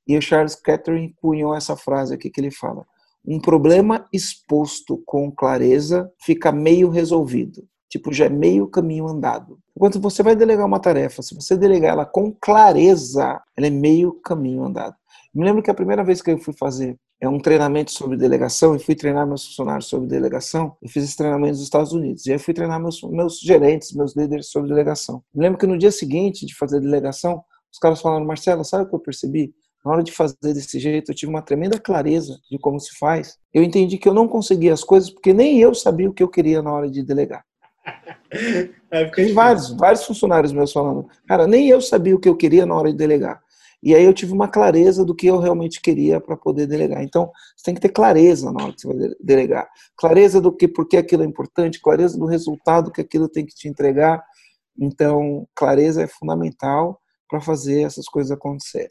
[0.07, 2.83] E o Charles Kettering cunhou essa frase aqui que ele fala:
[3.23, 7.67] Um problema exposto com clareza fica meio resolvido.
[7.87, 9.59] tipo, já é meio caminho andado.
[9.75, 14.13] Enquanto você vai delegar uma tarefa, se você delegar ela com clareza, ela é meio
[14.21, 14.95] caminho andado.
[15.33, 18.75] Me lembro que a primeira vez que eu fui fazer é um treinamento sobre delegação
[18.75, 20.77] e fui treinar meus funcionários sobre delegação.
[20.81, 22.25] Eu fiz esse treinamento nos Estados Unidos.
[22.25, 25.21] E aí fui treinar meus, meus gerentes, meus líderes sobre delegação.
[25.33, 28.85] Me lembro que no dia seguinte de fazer a delegação, os caras falaram, Marcelo, sabe
[28.85, 29.53] o que eu percebi?
[29.83, 33.37] Na hora de fazer desse jeito, eu tive uma tremenda clareza de como se faz.
[33.53, 36.27] Eu entendi que eu não conseguia as coisas porque nem eu sabia o que eu
[36.27, 37.43] queria na hora de delegar.
[38.91, 42.65] É Tem vários, vários funcionários meus falando, cara, nem eu sabia o que eu queria
[42.65, 43.39] na hora de delegar.
[43.81, 47.01] E aí eu tive uma clareza do que eu realmente queria para poder delegar.
[47.01, 49.69] Então, você tem que ter clareza na hora que você vai delegar.
[49.95, 53.55] Clareza do que, por que aquilo é importante, clareza do resultado que aquilo tem que
[53.55, 54.21] te entregar.
[54.77, 58.89] Então, clareza é fundamental para fazer essas coisas acontecerem.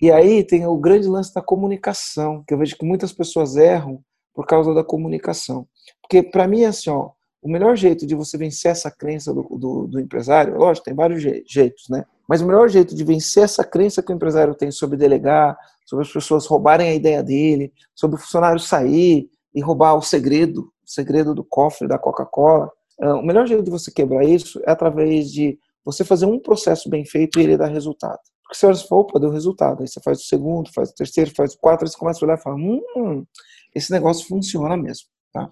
[0.00, 4.02] E aí tem o grande lance da comunicação, que eu vejo que muitas pessoas erram
[4.34, 5.66] por causa da comunicação.
[6.02, 9.42] Porque para mim é assim, ó, o melhor jeito de você vencer essa crença do,
[9.42, 12.04] do, do empresário, lógico, tem vários jeitos, né?
[12.28, 16.04] Mas o melhor jeito de vencer essa crença que o empresário tem sobre delegar, sobre
[16.04, 20.90] as pessoas roubarem a ideia dele, sobre o funcionário sair e roubar o segredo, o
[20.90, 25.30] segredo do cofre da Coca-Cola, é, o melhor jeito de você quebrar isso é através
[25.30, 28.20] de você fazer um processo bem feito e ele dar resultado.
[28.42, 29.80] Porque se você for, opa, deu resultado.
[29.80, 32.26] Aí você faz o segundo, faz o terceiro, faz o quatro, aí você começa a
[32.26, 33.26] olhar e fala, hum,
[33.74, 35.50] esse negócio funciona mesmo, tá?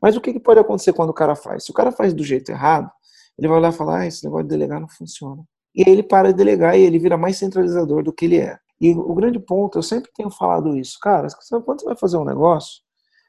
[0.00, 1.64] Mas o que pode acontecer quando o cara faz?
[1.64, 2.90] Se o cara faz do jeito errado,
[3.36, 5.42] ele vai olhar e falar, ah, esse negócio de delegar não funciona.
[5.74, 8.58] E aí ele para de delegar e ele vira mais centralizador do que ele é.
[8.80, 11.26] E o grande ponto, eu sempre tenho falado isso, cara,
[11.64, 12.80] quando você vai fazer um negócio,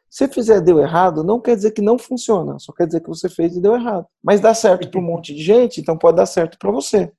[0.10, 3.30] se fizer deu errado, não quer dizer que não funciona, só quer dizer que você
[3.30, 4.08] fez e deu errado.
[4.24, 7.12] Mas dá certo para um monte de gente, então pode dar certo para você.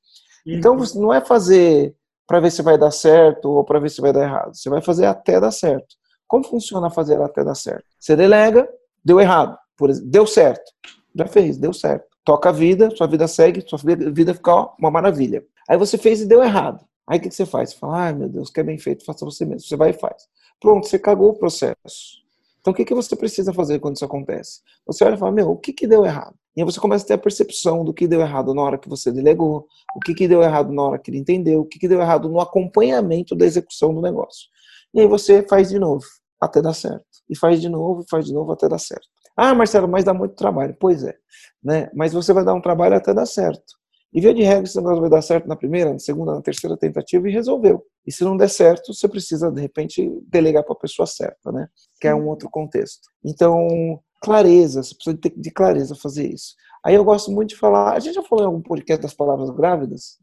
[0.45, 1.95] Então não é fazer
[2.27, 4.57] para ver se vai dar certo ou para ver se vai dar errado.
[4.57, 5.97] Você vai fazer até dar certo.
[6.27, 7.85] Como funciona fazer até dar certo?
[7.99, 8.69] Você delega,
[9.05, 10.73] deu errado, por exemplo, deu certo.
[11.15, 14.89] Já fez, deu certo toca a vida, sua vida segue, sua vida fica ó, uma
[14.89, 15.45] maravilha.
[15.69, 16.87] Aí você fez e deu errado.
[17.05, 17.71] Aí o que você faz?
[17.71, 19.67] Você fala, ai meu Deus, que é bem feito, faça você mesmo.
[19.67, 20.29] Você vai e faz.
[20.61, 22.21] Pronto, você cagou o processo.
[22.61, 24.61] Então o que, que você precisa fazer quando isso acontece?
[24.87, 26.37] Você olha e fala, meu, o que, que deu errado?
[26.57, 28.89] E aí você começa a ter a percepção do que deu errado na hora que
[28.89, 29.67] você delegou,
[29.97, 32.29] o que, que deu errado na hora que ele entendeu, o que, que deu errado
[32.29, 34.47] no acompanhamento da execução do negócio.
[34.95, 36.05] E aí você faz de novo,
[36.41, 37.10] até dar certo.
[37.31, 39.07] E faz de novo, faz de novo, até dar certo.
[39.37, 40.77] Ah, Marcelo, mas dá muito trabalho.
[40.79, 41.15] Pois é,
[41.63, 41.89] né?
[41.95, 43.81] Mas você vai dar um trabalho até dar certo.
[44.13, 46.77] E via de regra, esse negócio vai dar certo na primeira, na segunda, na terceira
[46.77, 47.85] tentativa e resolveu.
[48.05, 51.69] E se não der certo, você precisa, de repente, delegar para a pessoa certa, né?
[52.01, 53.09] Que é um outro contexto.
[53.25, 56.55] Então, clareza, você precisa de, clareza fazer isso.
[56.85, 59.51] Aí eu gosto muito de falar, a gente já falou em algum podcast das palavras
[59.51, 60.19] grávidas?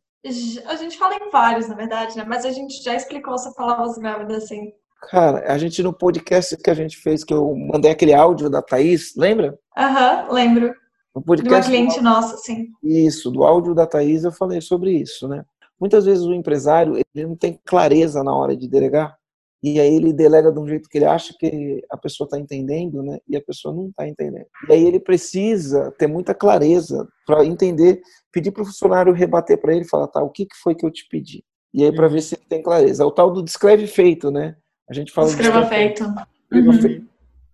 [0.66, 2.26] A gente fala em vários, na verdade, né?
[2.28, 4.74] Mas a gente já explicou essa palavras grávidas, assim,
[5.10, 8.62] Cara, a gente no podcast que a gente fez, que eu mandei aquele áudio da
[8.62, 9.58] Thaís, lembra?
[9.78, 10.74] Aham, uhum, lembro.
[11.16, 12.68] No podcast, de uma cliente nossa, sim.
[12.84, 15.44] Isso, do áudio da Thaís eu falei sobre isso, né?
[15.80, 19.18] Muitas vezes o empresário ele não tem clareza na hora de delegar
[19.62, 23.02] e aí ele delega de um jeito que ele acha que a pessoa está entendendo,
[23.02, 23.18] né?
[23.28, 24.46] E a pessoa não está entendendo.
[24.70, 29.76] E aí ele precisa ter muita clareza para entender, pedir para o funcionário rebater para
[29.76, 31.44] ele, falar, tá, o que, que foi que eu te pedi?
[31.74, 33.04] E aí para ver se ele tem clareza.
[33.04, 34.56] É o tal do descreve feito, né?
[34.90, 36.04] A gente fala Escreva feito.
[36.04, 36.82] Escreva, uhum.
[36.82, 37.08] feito.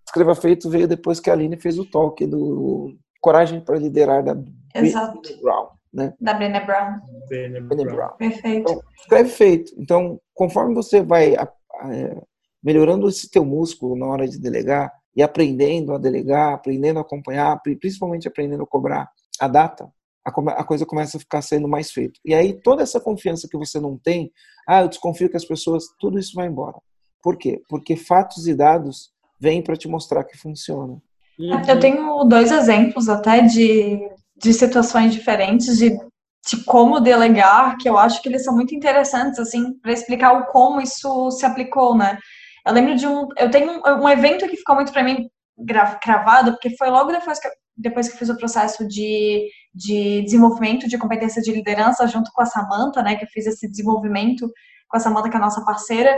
[0.06, 4.36] Escreva feito veio depois que a Aline fez o talk do Coragem para Liderar da
[4.74, 5.20] Exato.
[5.42, 5.68] Brown.
[5.92, 6.12] Né?
[6.20, 7.00] Da Brené Brown.
[7.28, 7.84] Brené Brown.
[7.84, 8.16] Brown.
[8.18, 8.70] Perfeito.
[8.70, 9.72] Então, escreve feito.
[9.78, 12.22] Então, conforme você vai é,
[12.62, 17.60] melhorando esse teu músculo na hora de delegar e aprendendo a delegar, aprendendo a acompanhar,
[17.80, 19.08] principalmente aprendendo a cobrar
[19.40, 19.88] a data,
[20.24, 22.18] a coisa começa a ficar sendo mais feita.
[22.24, 24.32] E aí toda essa confiança que você não tem,
[24.66, 26.78] ah, eu desconfio que as pessoas, tudo isso vai embora.
[27.24, 27.62] Por quê?
[27.70, 29.10] Porque fatos e dados
[29.40, 31.00] vêm para te mostrar que funciona.
[31.38, 31.62] Uhum.
[31.66, 33.98] Eu tenho dois exemplos até de,
[34.36, 39.38] de situações diferentes de, de como delegar, que eu acho que eles são muito interessantes,
[39.38, 42.18] assim, para explicar o como isso se aplicou, né?
[42.66, 43.26] Eu lembro de um.
[43.38, 47.40] Eu tenho um, um evento que ficou muito para mim gravado, porque foi logo depois
[47.40, 52.42] que, depois que fiz o processo de, de desenvolvimento de competência de liderança junto com
[52.42, 53.16] a Samanta, né?
[53.16, 54.46] Que eu fiz esse desenvolvimento
[54.88, 56.14] com a Samanta, que é a nossa parceira.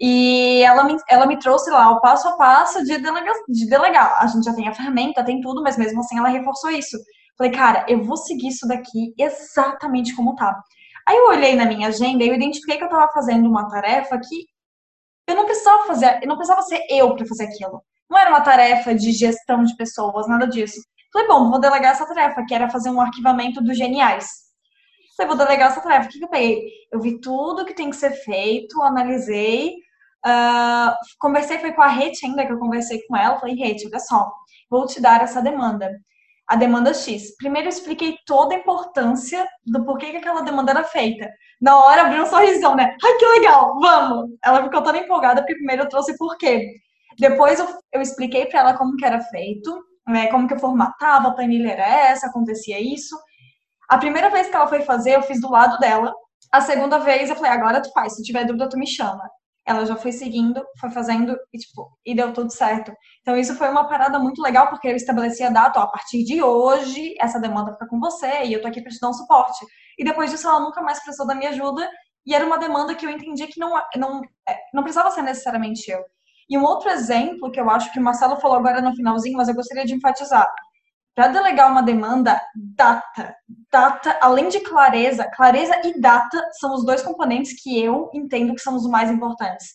[0.00, 4.22] E ela me, ela me trouxe lá o passo a passo de, delega, de delegar.
[4.22, 6.98] A gente já tem a ferramenta, tem tudo, mas mesmo assim ela reforçou isso.
[7.38, 10.54] Falei, cara, eu vou seguir isso daqui exatamente como tá.
[11.08, 14.18] Aí eu olhei na minha agenda e eu identifiquei que eu estava fazendo uma tarefa
[14.18, 14.46] que
[15.28, 17.82] eu não precisava fazer, eu não precisava ser eu para fazer aquilo.
[18.08, 20.80] Não era uma tarefa de gestão de pessoas, nada disso.
[21.12, 24.28] Falei, bom, vou delegar essa tarefa, que era fazer um arquivamento dos geniais.
[25.16, 26.06] Falei, vou delegar essa tarefa.
[26.06, 26.68] O que, que eu peguei?
[26.92, 29.74] Eu vi tudo que tem que ser feito, analisei,
[30.26, 34.00] Uh, conversei, foi com a Rete ainda, que eu conversei com ela, falei, Rete, olha
[34.00, 34.28] só,
[34.68, 35.88] vou te dar essa demanda.
[36.48, 37.36] a demanda X.
[37.36, 41.28] Primeiro eu expliquei toda a importância do porquê que aquela demanda era feita.
[41.60, 42.96] Na hora abriu um sorrisão, né?
[43.04, 44.30] Ai, que legal, vamos!
[44.44, 46.70] Ela ficou toda empolgada porque primeiro eu trouxe porquê.
[47.18, 51.28] Depois eu, eu expliquei para ela como que era feito, né, como que eu formatava,
[51.28, 53.16] a planilha era essa, acontecia isso.
[53.88, 56.14] A primeira vez que ela foi fazer, eu fiz do lado dela.
[56.52, 59.28] A segunda vez eu falei, agora tu faz, se tiver dúvida tu me chama.
[59.66, 62.92] Ela já foi seguindo, foi fazendo e tipo, e deu tudo certo.
[63.20, 66.24] Então isso foi uma parada muito legal porque eu estabeleci a data, ó, a partir
[66.24, 69.12] de hoje essa demanda fica com você e eu tô aqui para te dar um
[69.12, 69.64] suporte.
[69.98, 71.88] E depois disso ela nunca mais precisou da minha ajuda
[72.24, 75.90] e era uma demanda que eu entendi que não não é, não precisava ser necessariamente
[75.90, 76.04] eu.
[76.48, 79.48] E um outro exemplo que eu acho que o Marcelo falou agora no finalzinho, mas
[79.48, 80.48] eu gostaria de enfatizar.
[81.16, 83.34] Para delegar uma demanda, data.
[83.72, 88.60] Data, além de clareza, clareza e data são os dois componentes que eu entendo que
[88.60, 89.68] são os mais importantes.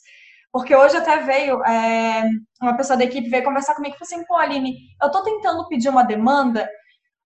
[0.51, 2.29] Porque hoje até veio é,
[2.61, 5.67] uma pessoa da equipe veio conversar comigo e falou assim: pô, Aline, eu tô tentando
[5.67, 6.69] pedir uma demanda,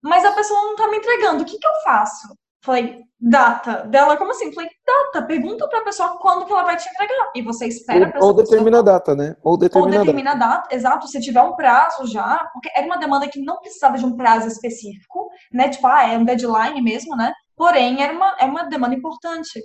[0.02, 2.30] mas a pessoa não tá me entregando, o que, que eu faço?
[2.66, 3.84] Falei, data.
[3.84, 4.52] Dela, como assim?
[4.52, 5.26] Falei, data.
[5.28, 7.32] Pergunta pra pessoa quando que ela vai te entregar.
[7.36, 9.36] E você espera Ou, ou determina a data, né?
[9.44, 10.56] Ou determina, ou determina a data.
[10.56, 10.76] data.
[10.76, 11.08] Exato.
[11.08, 14.48] Se tiver um prazo já, porque era uma demanda que não precisava de um prazo
[14.48, 15.70] específico, né?
[15.70, 17.32] Tipo, ah, é um deadline mesmo, né?
[17.56, 19.62] Porém, era uma, é uma demanda importante.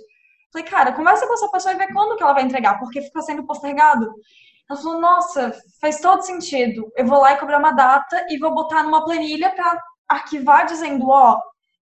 [0.53, 3.21] Falei, cara, conversa com essa pessoa e vê quando que ela vai entregar, porque fica
[3.21, 4.13] sendo postergado.
[4.69, 6.91] Ela falou, nossa, faz todo sentido.
[6.95, 11.09] Eu vou lá e cobrar uma data e vou botar numa planilha para arquivar dizendo,
[11.09, 11.37] ó,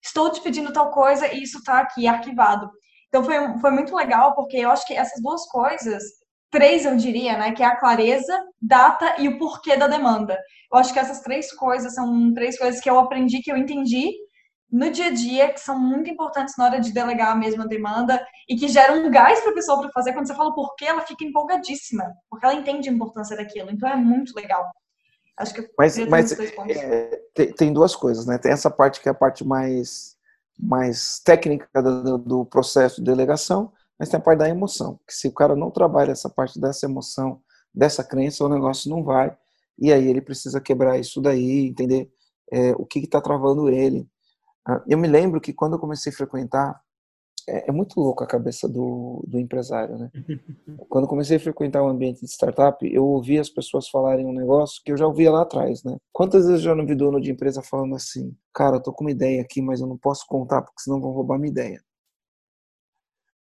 [0.07, 2.71] estou te pedindo tal coisa e isso está aqui arquivado.
[3.09, 6.03] Então foi, foi muito legal, porque eu acho que essas duas coisas,
[6.51, 10.39] três eu diria, né, que é a clareza, data e o porquê da demanda.
[10.73, 14.13] Eu acho que essas três coisas são três coisas que eu aprendi, que eu entendi
[14.71, 18.25] no dia a dia, que são muito importantes na hora de delegar a mesma demanda
[18.49, 20.13] e que geram um gás para a pessoa para fazer.
[20.13, 23.71] Quando você fala porquê, ela fica empolgadíssima, porque ela entende a importância daquilo.
[23.71, 24.69] Então é muito legal.
[25.39, 28.39] Acho que mas, mas é, tem, tem, duas coisas, né?
[28.39, 30.17] Tem essa parte que é a parte mais,
[30.59, 34.99] mais técnica do, do, processo de delegação, mas tem a parte da emoção.
[35.07, 37.43] Que se o cara não trabalha essa parte dessa emoção,
[37.75, 39.37] dessa crença, o negócio não vai.
[39.79, 42.11] E aí ele precisa quebrar isso daí, entender
[42.51, 44.09] é, o que está travando ele.
[44.67, 46.81] Ah, eu me lembro que quando eu comecei a frequentar
[47.49, 50.11] é, é, muito louco a cabeça do, do empresário, né?
[50.89, 54.83] Quando comecei a frequentar o ambiente de startup, eu ouvi as pessoas falarem um negócio
[54.85, 55.97] que eu já ouvia lá atrás, né?
[56.13, 59.05] Quantas vezes eu já não vi dono de empresa falando assim, cara, eu tô com
[59.05, 61.81] uma ideia aqui, mas eu não posso contar porque senão vão roubar minha ideia.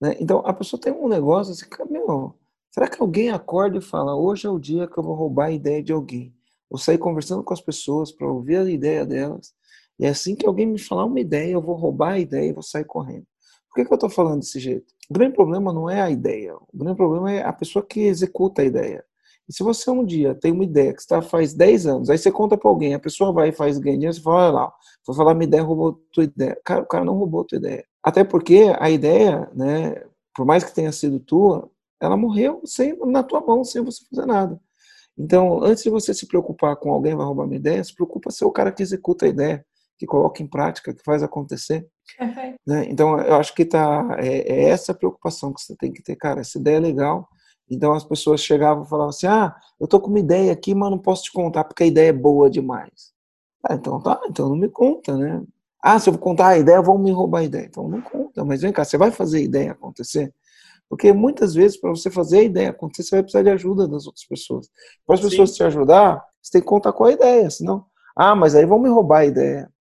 [0.02, 0.16] Né?
[0.20, 2.36] Então, a pessoa tem um negócio assim, meu,
[2.72, 5.52] será que alguém acorda e fala, hoje é o dia que eu vou roubar a
[5.52, 6.34] ideia de alguém?
[6.68, 9.54] Vou sair conversando com as pessoas para ouvir a ideia delas,
[10.00, 12.64] e assim que alguém me falar uma ideia, eu vou roubar a ideia e vou
[12.64, 13.28] sair correndo.
[13.72, 14.94] Por que, que eu estou falando desse jeito?
[15.10, 18.62] O grande problema não é a ideia, o grande problema é a pessoa que executa
[18.62, 19.04] a ideia.
[19.48, 22.30] E se você um dia tem uma ideia que está faz 10 anos, aí você
[22.30, 24.74] conta para alguém, a pessoa vai e faz ganha, você fala, olha lá,
[25.08, 26.60] vou falar, minha ideia roubou tua ideia.
[26.66, 27.86] Cara, o cara não roubou tua ideia.
[28.04, 30.04] Até porque a ideia, né,
[30.36, 34.28] por mais que tenha sido tua, ela morreu sem, na tua mão, sem você fazer
[34.28, 34.60] nada.
[35.18, 38.46] Então, antes de você se preocupar com alguém vai roubar minha ideia, se preocupa ser
[38.46, 39.66] o cara que executa a ideia
[40.02, 41.88] que coloca em prática, que faz acontecer.
[42.20, 42.56] Uhum.
[42.66, 42.88] Né?
[42.90, 46.42] Então, eu acho que tá, é, é, essa preocupação que você tem que ter, cara,
[46.42, 47.30] essa ideia é legal.
[47.70, 50.90] Então, as pessoas chegavam e falavam assim, ah, eu tô com uma ideia aqui, mas
[50.90, 53.14] não posso te contar porque a ideia é boa demais.
[53.64, 55.44] Ah, então tá, então não me conta, né?
[55.84, 57.66] Ah, se eu contar a ideia, vão me roubar a ideia.
[57.66, 60.34] Então não conta, mas vem cá, você vai fazer a ideia acontecer?
[60.90, 64.08] Porque muitas vezes, para você fazer a ideia acontecer, você vai precisar de ajuda das
[64.08, 64.68] outras pessoas.
[65.06, 67.86] Para as pessoas te ajudar, você tem que contar com a ideia, senão,
[68.16, 69.72] ah, mas aí vão me roubar a ideia.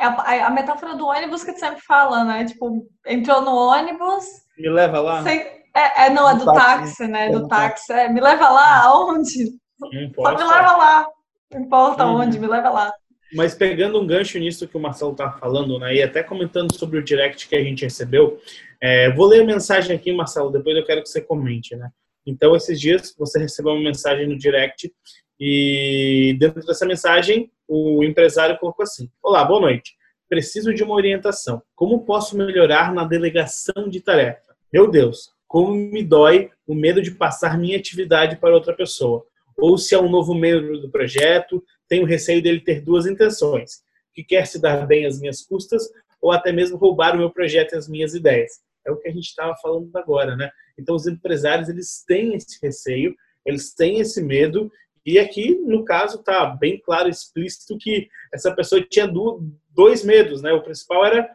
[0.00, 2.44] É a, a, metáfora do ônibus que tu sempre fala, né?
[2.44, 4.24] Tipo, entrou no ônibus.
[4.56, 5.22] Me leva lá.
[5.24, 5.40] Sem,
[5.74, 7.26] é, é, não, é do, do táxi, táxi, né?
[7.26, 7.92] É do táxi.
[7.92, 9.46] É, me leva lá, aonde?
[9.78, 11.08] Só me leva lá.
[11.52, 12.20] Não importa uhum.
[12.20, 12.92] onde, me leva lá.
[13.34, 15.94] Mas pegando um gancho nisso que o Marcelo tá falando, né?
[15.96, 18.38] E até comentando sobre o direct que a gente recebeu,
[18.80, 21.90] é, vou ler a mensagem aqui, Marcelo, depois eu quero que você comente, né?
[22.26, 24.92] Então, esses dias você recebeu uma mensagem no direct
[25.38, 29.96] e dentro dessa mensagem, o empresário colocou assim: Olá, boa noite.
[30.28, 31.62] Preciso de uma orientação.
[31.74, 34.54] Como posso melhorar na delegação de tarefa?
[34.72, 39.24] Meu Deus, como me dói o medo de passar minha atividade para outra pessoa.
[39.56, 44.22] Ou se é um novo membro do projeto, tenho receio dele ter duas intenções: que
[44.22, 45.88] quer se dar bem às minhas custas
[46.20, 48.60] ou até mesmo roubar o meu projeto e as minhas ideias.
[48.84, 50.50] É o que a gente estava falando agora, né?
[50.78, 54.70] Então, os empresários eles têm esse receio, eles têm esse medo
[55.08, 59.10] e aqui, no caso, está bem claro, explícito que essa pessoa tinha
[59.70, 60.52] dois medos, né?
[60.52, 61.30] O principal era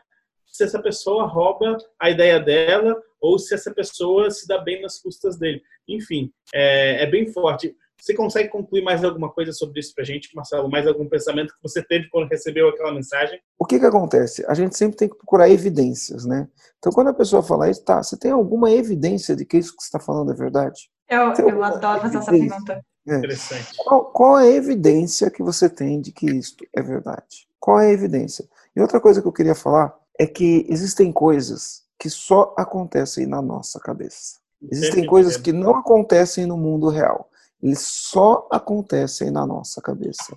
[0.46, 5.02] se essa pessoa rouba a ideia dela ou se essa pessoa se dá bem nas
[5.02, 5.64] custas dele.
[5.88, 7.76] Enfim, é, é bem forte.
[8.00, 10.70] Você consegue concluir mais alguma coisa sobre isso para a gente, Marcelo?
[10.70, 13.42] Mais algum pensamento que você teve quando recebeu aquela mensagem?
[13.58, 14.46] O que que acontece?
[14.46, 16.48] A gente sempre tem que procurar evidências, né?
[16.78, 19.82] Então, quando a pessoa fala isso, tá, você tem alguma evidência de que isso que
[19.82, 20.92] você está falando é verdade?
[21.10, 22.84] Eu, eu adoro fazer essa pergunta.
[23.08, 23.18] É.
[23.18, 23.76] Interessante.
[23.78, 27.48] Qual, qual é a evidência que você tem de que isto é verdade?
[27.60, 28.48] Qual é a evidência?
[28.76, 33.42] E outra coisa que eu queria falar é que existem coisas que só acontecem na
[33.42, 34.38] nossa cabeça.
[34.72, 37.30] Existem coisas que não acontecem no mundo real.
[37.62, 40.36] Eles só acontecem na nossa cabeça.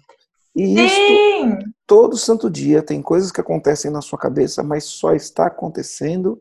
[0.55, 5.46] E isso, todo santo dia tem coisas que acontecem na sua cabeça, mas só está
[5.46, 6.40] acontecendo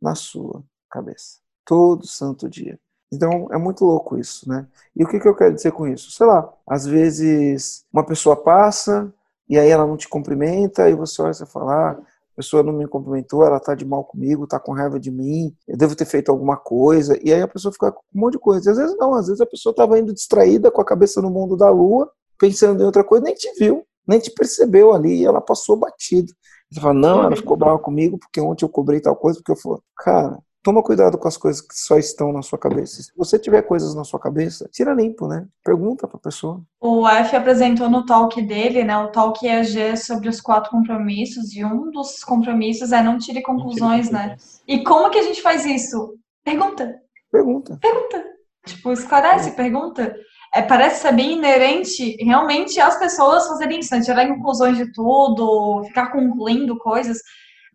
[0.00, 1.38] na sua cabeça.
[1.64, 2.78] Todo santo dia.
[3.16, 4.66] Então é muito louco isso, né?
[4.94, 6.10] E o que, que eu quero dizer com isso?
[6.10, 9.12] Sei lá, às vezes uma pessoa passa
[9.48, 12.72] e aí ela não te cumprimenta e você olha e fala, ah, a pessoa não
[12.72, 16.04] me cumprimentou, ela tá de mal comigo, tá com raiva de mim, eu devo ter
[16.04, 17.18] feito alguma coisa.
[17.24, 18.68] E aí a pessoa fica com um monte de coisa.
[18.68, 21.30] E às vezes não, às vezes a pessoa estava indo distraída com a cabeça no
[21.30, 25.24] mundo da lua, pensando em outra coisa, nem te viu, nem te percebeu ali, e
[25.24, 26.30] ela passou batida.
[26.70, 29.56] Você fala, não, ela ficou brava comigo porque ontem eu cobrei tal coisa, porque eu
[29.56, 33.00] falei, cara, Toma cuidado com as coisas que só estão na sua cabeça.
[33.00, 35.46] Se você tiver coisas na sua cabeça, tira limpo, né?
[35.64, 36.60] Pergunta para a pessoa.
[36.80, 38.98] O F apresentou no talk dele, né?
[38.98, 44.10] O talk EAG sobre os quatro compromissos e um dos compromissos é não tire conclusões,
[44.10, 44.36] não tire né?
[44.66, 46.14] E como que a gente faz isso?
[46.44, 46.96] Pergunta.
[47.30, 47.78] Pergunta.
[47.80, 48.24] Pergunta.
[48.66, 50.16] Tipo, esclarece, pergunta.
[50.52, 54.00] É, parece ser bem inerente realmente às pessoas fazerem isso, né?
[54.00, 57.18] tirar conclusões de tudo, ficar concluindo coisas.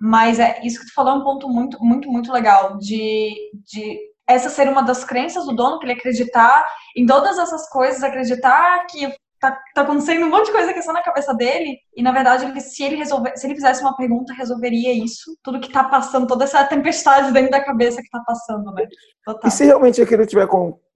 [0.01, 3.35] Mas é isso que tu falou é um ponto muito, muito, muito legal de,
[3.71, 6.65] de essa ser uma das crenças do dono, que ele acreditar
[6.97, 9.07] em todas essas coisas, acreditar que
[9.39, 12.45] tá, tá acontecendo um monte de coisa que está na cabeça dele, e na verdade,
[12.45, 16.25] ele, se ele resolver, se ele fizesse uma pergunta, resolveria isso, tudo que tá passando,
[16.25, 18.87] toda essa tempestade dentro da cabeça que tá passando, né?
[19.23, 19.47] Total.
[19.47, 20.47] E se realmente aquilo estiver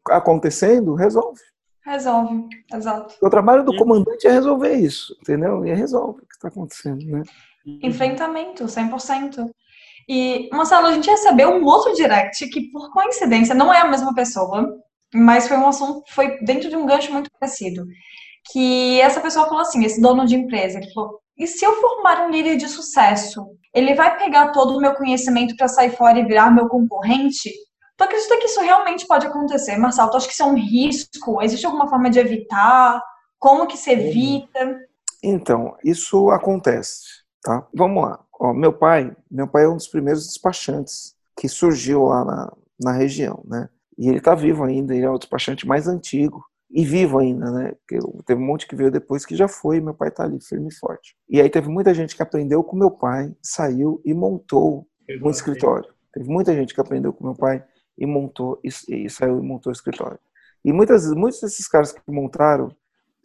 [0.10, 1.42] acontecendo, resolve.
[1.86, 3.14] Resolve, exato.
[3.22, 5.64] O trabalho do comandante é resolver isso, entendeu?
[5.64, 7.22] E resolve o que está acontecendo, né?
[7.66, 9.50] Enfrentamento, 100%.
[10.08, 14.14] E, Marcelo, a gente recebeu um outro direct que, por coincidência, não é a mesma
[14.14, 14.78] pessoa,
[15.14, 17.86] mas foi um assunto, foi dentro de um gancho muito parecido.
[18.52, 22.26] Que essa pessoa falou assim, esse dono de empresa, ele falou, e se eu formar
[22.26, 26.26] um líder de sucesso, ele vai pegar todo o meu conhecimento para sair fora e
[26.26, 27.52] virar meu concorrente?
[27.98, 30.12] Tu acredita que isso realmente pode acontecer, Marcelo?
[30.12, 31.42] Tu acha que isso é um risco?
[31.42, 33.02] Existe alguma forma de evitar?
[33.40, 34.80] Como que se evita?
[35.24, 37.25] Então, isso acontece.
[37.46, 37.64] Tá?
[37.76, 38.20] Vamos lá.
[38.40, 42.92] Ó, meu pai, meu pai é um dos primeiros despachantes que surgiu lá na, na
[42.92, 43.70] região, né?
[43.96, 47.74] E ele está vivo ainda, ele é o despachante mais antigo e vivo ainda, né?
[47.74, 50.70] Porque teve um monte que veio depois que já foi, meu pai está ali firme
[50.70, 51.16] e forte.
[51.30, 54.88] E aí teve muita gente que aprendeu com meu pai, saiu e montou
[55.22, 55.94] um escritório.
[56.12, 57.64] Teve muita gente que aprendeu com meu pai
[57.96, 60.18] e montou e, e saiu e montou o escritório.
[60.64, 62.76] E muitas, muitos desses caras que montaram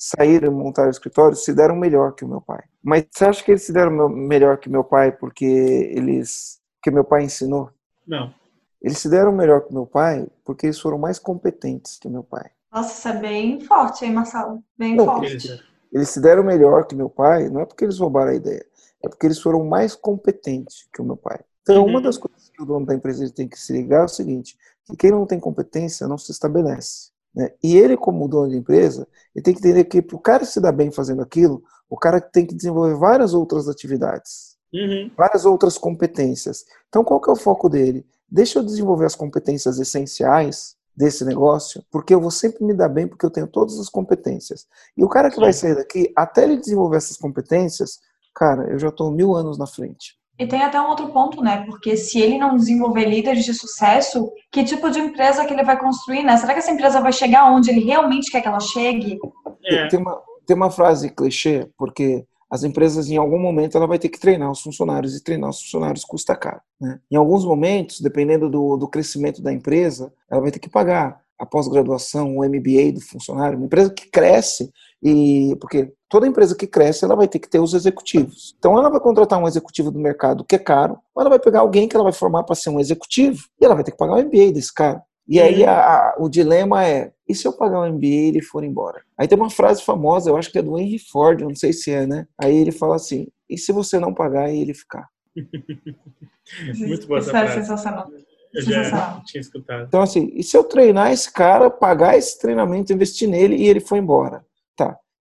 [0.01, 2.65] saíram e montaram o escritório se deram melhor que o meu pai.
[2.83, 7.05] Mas você acha que eles se deram melhor que meu pai porque eles que meu
[7.05, 7.71] pai ensinou?
[8.07, 8.33] Não.
[8.81, 12.51] Eles se deram melhor que meu pai porque eles foram mais competentes que meu pai.
[12.73, 14.65] Nossa, isso é bem forte, hein, Marcelo?
[14.79, 15.27] Bem não, forte.
[15.27, 18.65] Eles, eles se deram melhor que meu pai, não é porque eles roubaram a ideia,
[19.05, 21.41] é porque eles foram mais competentes que o meu pai.
[21.61, 21.91] Então, uhum.
[21.91, 24.57] uma das coisas que o dono da empresa tem que se ligar é o seguinte:
[24.87, 27.11] que quem não tem competência não se estabelece.
[27.35, 27.51] Né?
[27.63, 30.61] E ele, como dono de empresa, ele tem que entender que para o cara se
[30.61, 35.11] dar bem fazendo aquilo, o cara tem que desenvolver várias outras atividades, uhum.
[35.17, 36.65] várias outras competências.
[36.89, 38.07] Então, qual que é o foco dele?
[38.29, 43.09] Deixa eu desenvolver as competências essenciais desse negócio, porque eu vou sempre me dar bem
[43.09, 44.67] porque eu tenho todas as competências.
[44.97, 45.41] E o cara que Sim.
[45.41, 47.99] vai sair daqui, até ele desenvolver essas competências,
[48.35, 50.20] cara, eu já estou mil anos na frente.
[50.41, 51.67] E tem até um outro ponto, né?
[51.67, 55.79] Porque se ele não desenvolver líderes de sucesso, que tipo de empresa que ele vai
[55.79, 56.35] construir, né?
[56.39, 59.19] Será que essa empresa vai chegar onde ele realmente quer que ela chegue?
[59.67, 59.87] É.
[59.89, 64.09] Tem, uma, tem uma frase clichê, porque as empresas, em algum momento, ela vai ter
[64.09, 66.63] que treinar os funcionários, e treinar os funcionários custa caro.
[66.81, 66.99] Né?
[67.11, 71.45] Em alguns momentos, dependendo do, do crescimento da empresa, ela vai ter que pagar a
[71.45, 73.59] pós-graduação, o MBA do funcionário.
[73.59, 74.71] Uma empresa que cresce,
[75.03, 78.55] e porque toda empresa que cresce, ela vai ter que ter os executivos.
[78.59, 81.61] Então, ela vai contratar um executivo do mercado que é caro, ou ela vai pegar
[81.61, 84.15] alguém que ela vai formar para ser um executivo, e ela vai ter que pagar
[84.15, 85.03] o MBA desse cara.
[85.29, 88.43] E aí a, a, o dilema é, e se eu pagar o MBA e ele
[88.43, 89.01] for embora?
[89.17, 91.93] Aí tem uma frase famosa, eu acho que é do Henry Ford, não sei se
[91.93, 92.27] é, né?
[92.37, 95.09] Aí ele fala assim, e se você não pagar e ele ficar?
[96.77, 97.55] Muito boa essa frase.
[97.55, 98.11] sensacional.
[98.53, 99.87] Eu já tinha escutado.
[99.87, 103.79] Então, assim, e se eu treinar esse cara, pagar esse treinamento, investir nele e ele
[103.79, 104.45] for embora?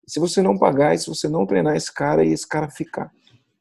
[0.09, 3.11] Se você não pagar, e se você não treinar esse cara e esse cara ficar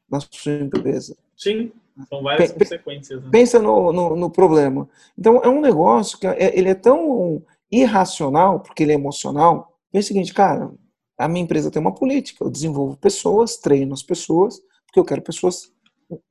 [0.09, 1.15] na sua empresa.
[1.37, 1.71] Sim,
[2.07, 3.23] são várias P consequências.
[3.23, 3.29] Né?
[3.31, 4.89] Pensa no, no, no, problema.
[5.17, 9.99] Então, é um negócio que é, ele é tão irracional, porque ele é emocional, é
[9.99, 10.71] o seguinte, cara,
[11.17, 15.21] a minha empresa tem uma política, eu desenvolvo pessoas, treino as pessoas, porque eu quero
[15.21, 15.71] pessoas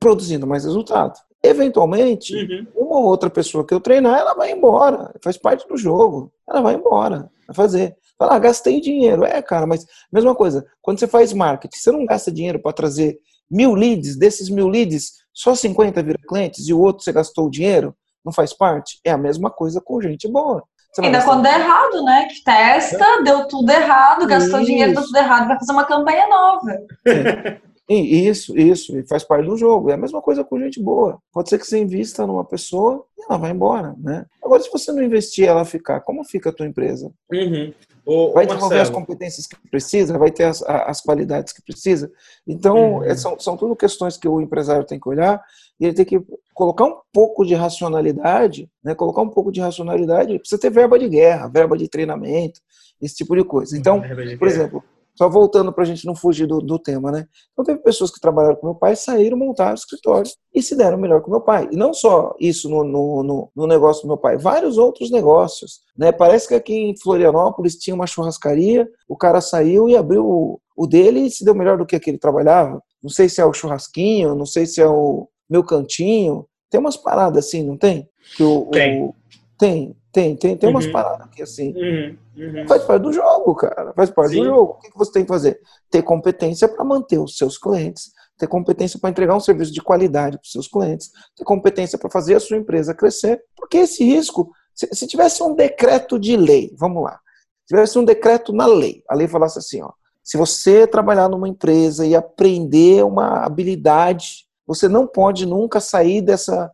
[0.00, 1.18] produzindo mais resultado.
[1.42, 2.66] Eventualmente, uhum.
[2.74, 6.60] uma ou outra pessoa que eu treinar, ela vai embora, faz parte do jogo, ela
[6.60, 7.96] vai embora, vai fazer.
[8.18, 9.24] Fala, ah, gastei dinheiro.
[9.24, 13.18] É, cara, mas mesma coisa, quando você faz marketing, você não gasta dinheiro para trazer
[13.48, 17.50] mil leads, desses mil leads, só 50 viram clientes e o outro você gastou o
[17.50, 18.98] dinheiro, não faz parte?
[19.04, 20.64] É a mesma coisa com gente boa.
[20.98, 22.26] Ainda quando der errado, né?
[22.26, 23.22] Que testa, é.
[23.22, 24.66] deu tudo errado, gastou isso.
[24.66, 26.70] dinheiro, deu tudo errado, vai fazer uma campanha nova.
[27.06, 27.60] É.
[27.88, 29.90] Isso, isso, e faz parte do jogo.
[29.90, 31.18] É a mesma coisa com gente boa.
[31.32, 34.26] Pode ser que você invista numa pessoa e ela vai embora, né?
[34.44, 37.10] Agora, se você não investir ela ficar, como fica a tua empresa?
[37.32, 37.72] Uhum.
[38.04, 42.10] O, vai desenvolver as competências que precisa, vai ter as, as qualidades que precisa.
[42.46, 43.04] Então, uhum.
[43.04, 45.42] é, são, são tudo questões que o empresário tem que olhar
[45.80, 46.22] e ele tem que
[46.52, 48.94] colocar um pouco de racionalidade, né?
[48.94, 52.60] Colocar um pouco de racionalidade, precisa ter verba de guerra, verba de treinamento,
[53.00, 53.78] esse tipo de coisa.
[53.78, 54.02] Então,
[54.38, 54.84] por exemplo,
[55.18, 57.26] só voltando para a gente não fugir do, do, tema, né?
[57.52, 61.20] Então teve pessoas que trabalharam com meu pai, saíram, montaram escritório e se deram melhor
[61.20, 61.68] com meu pai.
[61.72, 65.80] E não só isso no, no, no, no negócio do meu pai, vários outros negócios.
[65.96, 66.12] Né?
[66.12, 70.86] Parece que aqui em Florianópolis tinha uma churrascaria, o cara saiu e abriu o, o
[70.86, 72.80] dele e se deu melhor do que aquele trabalhava.
[73.02, 76.46] Não sei se é o churrasquinho, não sei se é o meu cantinho.
[76.70, 78.08] Tem umas paradas assim, não tem?
[78.36, 79.02] Que o, tem.
[79.02, 79.14] O,
[79.58, 80.92] tem, tem, tem, tem umas uhum.
[80.92, 81.72] paradas aqui assim.
[81.76, 82.16] Uhum.
[82.36, 82.66] Uhum.
[82.66, 83.92] Faz parte do jogo, cara.
[83.94, 84.40] Faz parte Sim.
[84.40, 84.72] do jogo.
[84.72, 85.60] O que você tem que fazer?
[85.88, 90.36] Ter competência para manter os seus clientes, ter competência para entregar um serviço de qualidade
[90.36, 93.40] para os seus clientes, ter competência para fazer a sua empresa crescer.
[93.56, 97.20] Porque esse risco, se, se, tivesse um decreto de lei, vamos lá,
[97.60, 99.90] se tivesse um decreto na lei, a lei falasse assim, ó,
[100.24, 106.70] se você trabalhar numa empresa e aprender uma habilidade, você não pode nunca sair dessa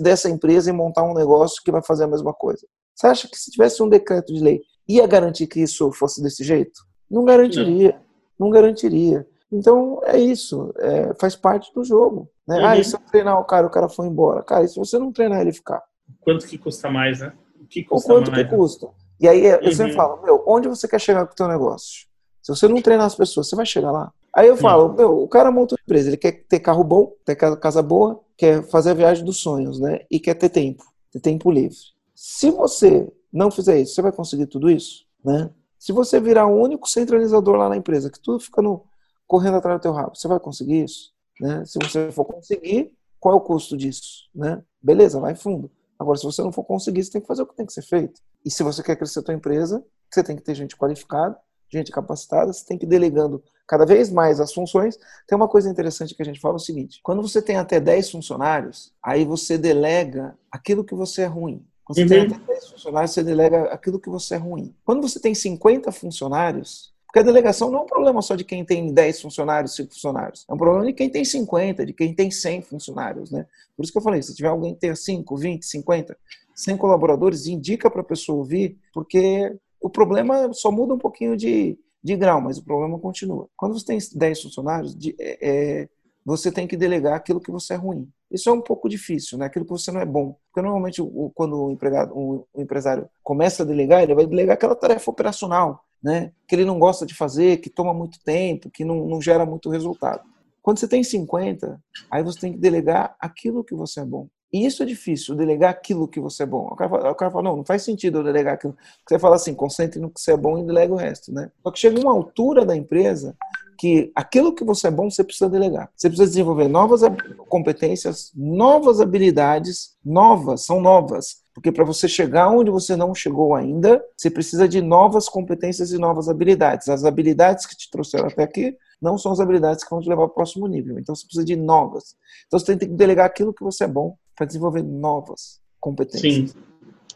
[0.00, 2.66] dessa empresa e montar um negócio que vai fazer a mesma coisa.
[2.94, 6.42] Você acha que se tivesse um decreto de lei, ia garantir que isso fosse desse
[6.42, 6.80] jeito?
[7.10, 8.00] Não garantiria.
[8.38, 9.26] Não, garantiria.
[9.52, 12.28] Então é isso, é, faz parte do jogo.
[12.48, 12.58] Né?
[12.58, 12.66] Uhum.
[12.66, 14.42] Ah, e se eu treinar o cara, o cara foi embora.
[14.42, 15.82] Cara, e se você não treinar ele ficar?
[16.20, 17.32] Quanto que custa mais, né?
[17.60, 18.56] O que custa o quanto mais, que né?
[18.56, 18.88] custa?
[19.20, 19.72] E aí eu uhum.
[19.72, 22.06] sempre falo, meu, onde você quer chegar com o teu negócio?
[22.42, 24.12] Se você não treinar as pessoas, você vai chegar lá.
[24.36, 27.34] Aí eu falo, meu, o cara monta uma empresa, ele quer ter carro bom, ter
[27.34, 30.00] casa boa, quer fazer a viagem dos sonhos, né?
[30.10, 31.78] E quer ter tempo, ter tempo livre.
[32.14, 35.50] Se você não fizer isso, você vai conseguir tudo isso, né?
[35.78, 38.84] Se você virar o único centralizador lá na empresa, que tudo fica no,
[39.26, 41.64] correndo atrás do teu rabo, você vai conseguir isso, né?
[41.64, 44.62] Se você for conseguir, qual é o custo disso, né?
[44.82, 45.70] Beleza, vai fundo.
[45.98, 47.80] Agora, se você não for conseguir, você tem que fazer o que tem que ser
[47.80, 48.20] feito.
[48.44, 51.38] E se você quer crescer a tua empresa, você tem que ter gente qualificada,
[51.72, 54.98] gente capacitada, você tem que ir delegando cada vez mais as funções.
[55.26, 58.10] Tem uma coisa interessante que a gente fala o seguinte: quando você tem até 10
[58.10, 61.64] funcionários, aí você delega aquilo que você é ruim.
[61.84, 62.08] Quando você uhum.
[62.08, 64.74] tem até 10 funcionários, você delega aquilo que você é ruim.
[64.84, 68.64] Quando você tem 50 funcionários, porque a delegação não é um problema só de quem
[68.64, 70.44] tem 10 funcionários, 5 funcionários.
[70.48, 73.46] É um problema de quem tem 50, de quem tem 100 funcionários, né?
[73.76, 76.16] Por isso que eu falei, se tiver alguém que tenha 5, 20, 50,
[76.54, 81.78] 100 colaboradores, indica para a pessoa ouvir, porque o problema só muda um pouquinho de,
[82.06, 83.48] de grau, mas o problema continua.
[83.56, 85.38] Quando você tem 10 funcionários, de, é,
[85.82, 85.88] é,
[86.24, 88.08] você tem que delegar aquilo que você é ruim.
[88.30, 89.46] Isso é um pouco difícil, né?
[89.46, 90.36] aquilo que você não é bom.
[90.46, 94.54] Porque normalmente, o, quando o, empregado, o, o empresário começa a delegar, ele vai delegar
[94.54, 96.32] aquela tarefa operacional, né?
[96.46, 99.68] que ele não gosta de fazer, que toma muito tempo, que não, não gera muito
[99.68, 100.22] resultado.
[100.62, 104.28] Quando você tem 50, aí você tem que delegar aquilo que você é bom.
[104.52, 106.68] E isso é difícil, delegar aquilo que você é bom.
[106.70, 108.76] O cara, fala, o cara fala, não, não faz sentido eu delegar aquilo.
[109.06, 111.50] Você fala assim, concentre no que você é bom e delega o resto, né?
[111.62, 113.36] Só que chega uma altura da empresa
[113.76, 115.90] que aquilo que você é bom, você precisa delegar.
[115.94, 117.02] Você precisa desenvolver novas
[117.48, 121.44] competências, novas habilidades, novas, são novas.
[121.52, 125.98] Porque para você chegar onde você não chegou ainda, você precisa de novas competências e
[125.98, 126.88] novas habilidades.
[126.88, 130.22] As habilidades que te trouxeram até aqui não são as habilidades que vão te levar
[130.22, 130.98] ao próximo nível.
[130.98, 132.16] Então você precisa de novas.
[132.46, 136.50] Então você tem que delegar aquilo que você é bom para desenvolver novas competências.
[136.50, 136.58] Sim.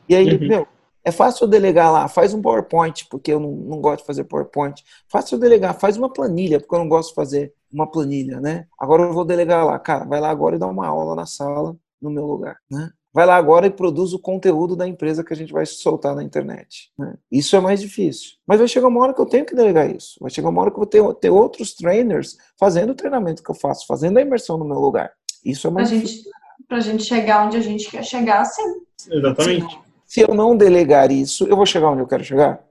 [0.09, 0.49] E aí, uhum.
[0.49, 0.67] meu,
[1.05, 4.25] é fácil eu delegar lá, faz um PowerPoint, porque eu não, não gosto de fazer
[4.25, 4.83] PowerPoint.
[5.09, 8.67] Fácil eu delegar, faz uma planilha, porque eu não gosto de fazer uma planilha, né?
[8.79, 11.77] Agora eu vou delegar lá, cara, vai lá agora e dá uma aula na sala,
[12.01, 12.91] no meu lugar, né?
[13.13, 16.23] Vai lá agora e produz o conteúdo da empresa que a gente vai soltar na
[16.23, 16.93] internet.
[16.97, 17.15] Né?
[17.31, 18.35] Isso é mais difícil.
[18.47, 20.17] Mas vai chegar uma hora que eu tenho que delegar isso.
[20.21, 23.51] Vai chegar uma hora que eu vou ter, ter outros trainers fazendo o treinamento que
[23.51, 25.11] eu faço, fazendo a imersão no meu lugar.
[25.45, 26.19] Isso é mais a difícil.
[26.19, 26.40] Gente
[26.71, 28.63] para a gente chegar onde a gente quer chegar, sim.
[29.11, 29.77] Exatamente.
[30.07, 32.65] Se eu não delegar isso, eu vou chegar onde eu quero chegar?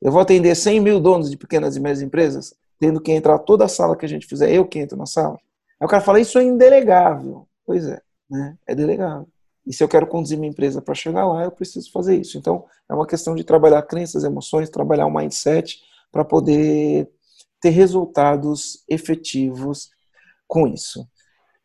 [0.00, 3.66] Eu vou atender 100 mil donos de pequenas e médias empresas, tendo que entrar toda
[3.66, 5.38] a sala que a gente fizer, eu que entro na sala.
[5.78, 7.46] Aí o cara fala, isso é indelegável.
[7.66, 8.56] Pois é, né?
[8.66, 9.28] é delegável.
[9.66, 12.38] E se eu quero conduzir minha empresa para chegar lá, eu preciso fazer isso.
[12.38, 15.78] Então, é uma questão de trabalhar crenças, emoções, trabalhar o mindset
[16.10, 17.06] para poder
[17.60, 19.90] ter resultados efetivos
[20.48, 21.06] com isso.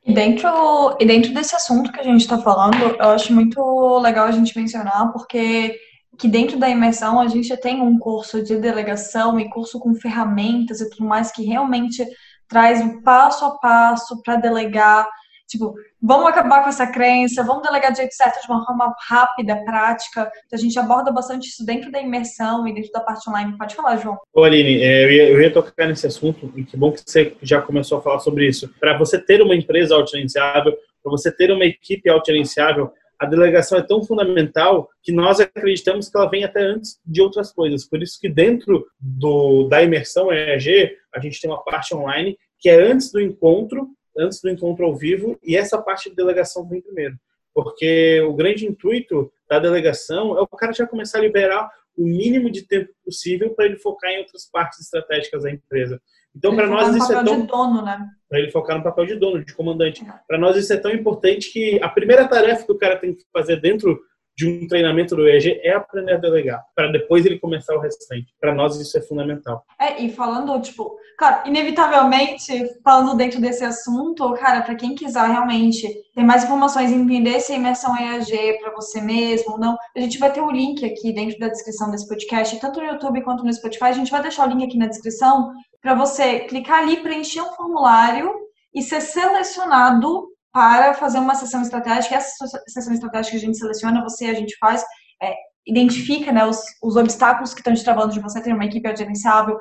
[0.08, 4.26] E dentro, e dentro desse assunto que a gente está falando, eu acho muito legal
[4.26, 5.78] a gente mencionar, porque
[6.18, 10.80] que dentro da imersão a gente tem um curso de delegação e curso com ferramentas
[10.80, 12.03] e tudo mais que realmente
[12.47, 15.08] traz um passo a passo para delegar
[15.48, 19.64] Tipo, vamos acabar com essa crença, vamos delegar de jeito certo, de uma forma rápida,
[19.64, 20.30] prática.
[20.52, 23.58] A gente aborda bastante isso dentro da imersão e dentro da parte online.
[23.58, 24.18] Pode falar, João.
[24.34, 27.36] Ô, Aline, é, eu ia, eu ia tocar nesse assunto, e que bom que você
[27.41, 28.70] já começou a falar sobre isso.
[28.80, 33.82] Para você ter uma empresa autogerenciável, para você ter uma equipe autogerenciável, a delegação é
[33.82, 37.88] tão fundamental que nós acreditamos que ela vem até antes de outras coisas.
[37.88, 42.70] Por isso que dentro do, da imersão EAG, a gente tem uma parte online que
[42.70, 46.82] é antes do encontro antes do encontro ao vivo e essa parte de delegação vem
[46.82, 47.15] primeiro.
[47.53, 52.51] Porque o grande intuito da delegação é o cara já começar a liberar o mínimo
[52.51, 55.99] de tempo possível para ele focar em outras partes estratégicas da empresa.
[56.36, 57.99] Então, para nós isso é tão dono, né?
[58.30, 60.05] Para ele focar no papel de dono, de comandante.
[60.28, 63.24] Para nós isso é tão importante que a primeira tarefa que o cara tem que
[63.34, 63.99] fazer dentro
[64.38, 68.27] de um treinamento do EG é aprender a delegar, para depois ele começar o restante.
[68.39, 69.65] Para nós isso é fundamental.
[69.79, 75.91] É, e falando, tipo, claro, inevitavelmente, falando dentro desse assunto, cara, para quem quiser realmente
[76.13, 80.31] ter mais informações, entender se a imersão EAG para você mesmo, não, a gente vai
[80.31, 83.51] ter o um link aqui dentro da descrição desse podcast, tanto no YouTube quanto no
[83.51, 87.41] Spotify, a gente vai deixar o link aqui na descrição para você clicar ali, preencher
[87.41, 88.31] um formulário
[88.73, 92.16] e ser selecionado para fazer uma sessão estratégica.
[92.16, 94.84] Essa sessão estratégica que a gente seleciona, você a gente faz,
[95.22, 95.34] é,
[95.68, 99.58] identifica né, os, os, obstáculos que estão te travando de você ter uma equipe gerenciável,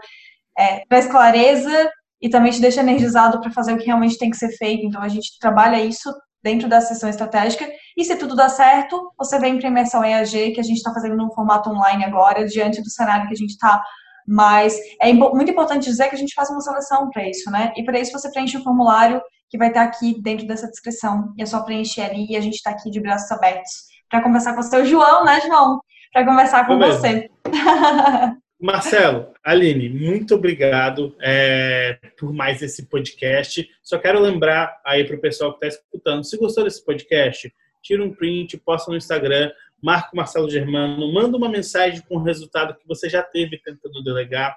[0.58, 4.36] é, traz clareza e também te deixa energizado para fazer o que realmente tem que
[4.36, 4.86] ser feito.
[4.86, 6.10] Então, a gente trabalha isso
[6.42, 7.68] dentro da sessão estratégica.
[7.96, 10.92] E se tudo dá certo, você vem para a imersão EAG, que a gente está
[10.94, 13.82] fazendo num formato online agora, diante do cenário que a gente está.
[14.26, 17.72] Mas é muito importante dizer que a gente faz uma seleção para isso, né?
[17.76, 21.32] E para isso você preenche um formulário que vai estar aqui dentro dessa descrição.
[21.36, 24.54] E é só preencher ali e a gente está aqui de braços abertos para conversar
[24.54, 25.80] com o seu João, né, João?
[26.12, 27.30] Para conversar com você.
[28.58, 33.68] Marcelo, Aline, muito obrigado é, por mais esse podcast.
[33.82, 38.02] Só quero lembrar aí para o pessoal que está escutando, se gostou desse podcast, tira
[38.02, 39.50] um print, posta no Instagram,
[39.82, 44.02] marca o Marcelo Germano, manda uma mensagem com o resultado que você já teve tentando
[44.02, 44.56] delegar.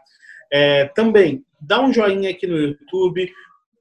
[0.52, 3.32] É, também, dá um joinha aqui no YouTube,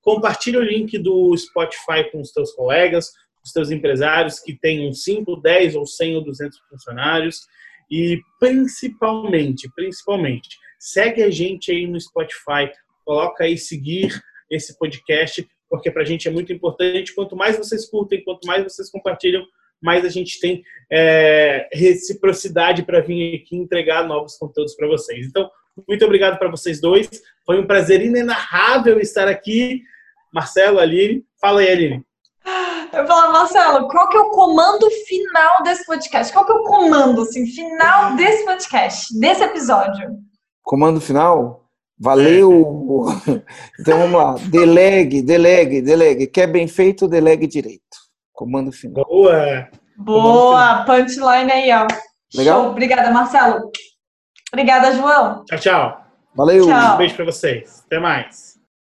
[0.02, 3.12] Compartilhe o link do Spotify com os teus colegas,
[3.44, 7.46] os teus empresários que tenham 5, 10 ou 100 ou 200 funcionários.
[7.90, 12.70] E principalmente, principalmente, segue a gente aí no Spotify,
[13.04, 14.20] coloca aí seguir
[14.50, 17.14] esse podcast, porque para a gente é muito importante.
[17.14, 19.44] Quanto mais vocês curtem, quanto mais vocês compartilham,
[19.80, 25.26] mais a gente tem é, reciprocidade para vir aqui entregar novos conteúdos para vocês.
[25.26, 25.48] Então,
[25.86, 27.08] muito obrigado para vocês dois.
[27.44, 29.82] Foi um prazer inenarrável estar aqui.
[30.32, 31.24] Marcelo, Aline.
[31.40, 32.04] Fala aí, Aline.
[32.92, 36.32] Eu falo, Marcelo, qual que é o comando final desse podcast?
[36.32, 40.16] Qual que é o comando, assim, final desse podcast, desse episódio?
[40.62, 41.68] Comando final?
[41.98, 43.06] Valeu!
[43.80, 44.34] Então vamos lá.
[44.50, 46.26] Delegue, delegue, delegue.
[46.26, 47.82] Quer bem feito, delegue direito.
[48.32, 49.04] Comando final.
[49.04, 49.68] Boa!
[49.96, 50.84] Boa!
[50.84, 51.86] Punchline aí, ó.
[52.34, 52.62] Legal?
[52.62, 52.70] Show.
[52.70, 53.70] Obrigada, Marcelo.
[54.52, 55.44] Obrigada, João.
[55.44, 56.04] Tchau, tchau.
[56.34, 56.66] Valeu.
[56.66, 56.94] Tchau.
[56.94, 57.82] Um beijo para vocês.
[57.86, 58.47] Até mais.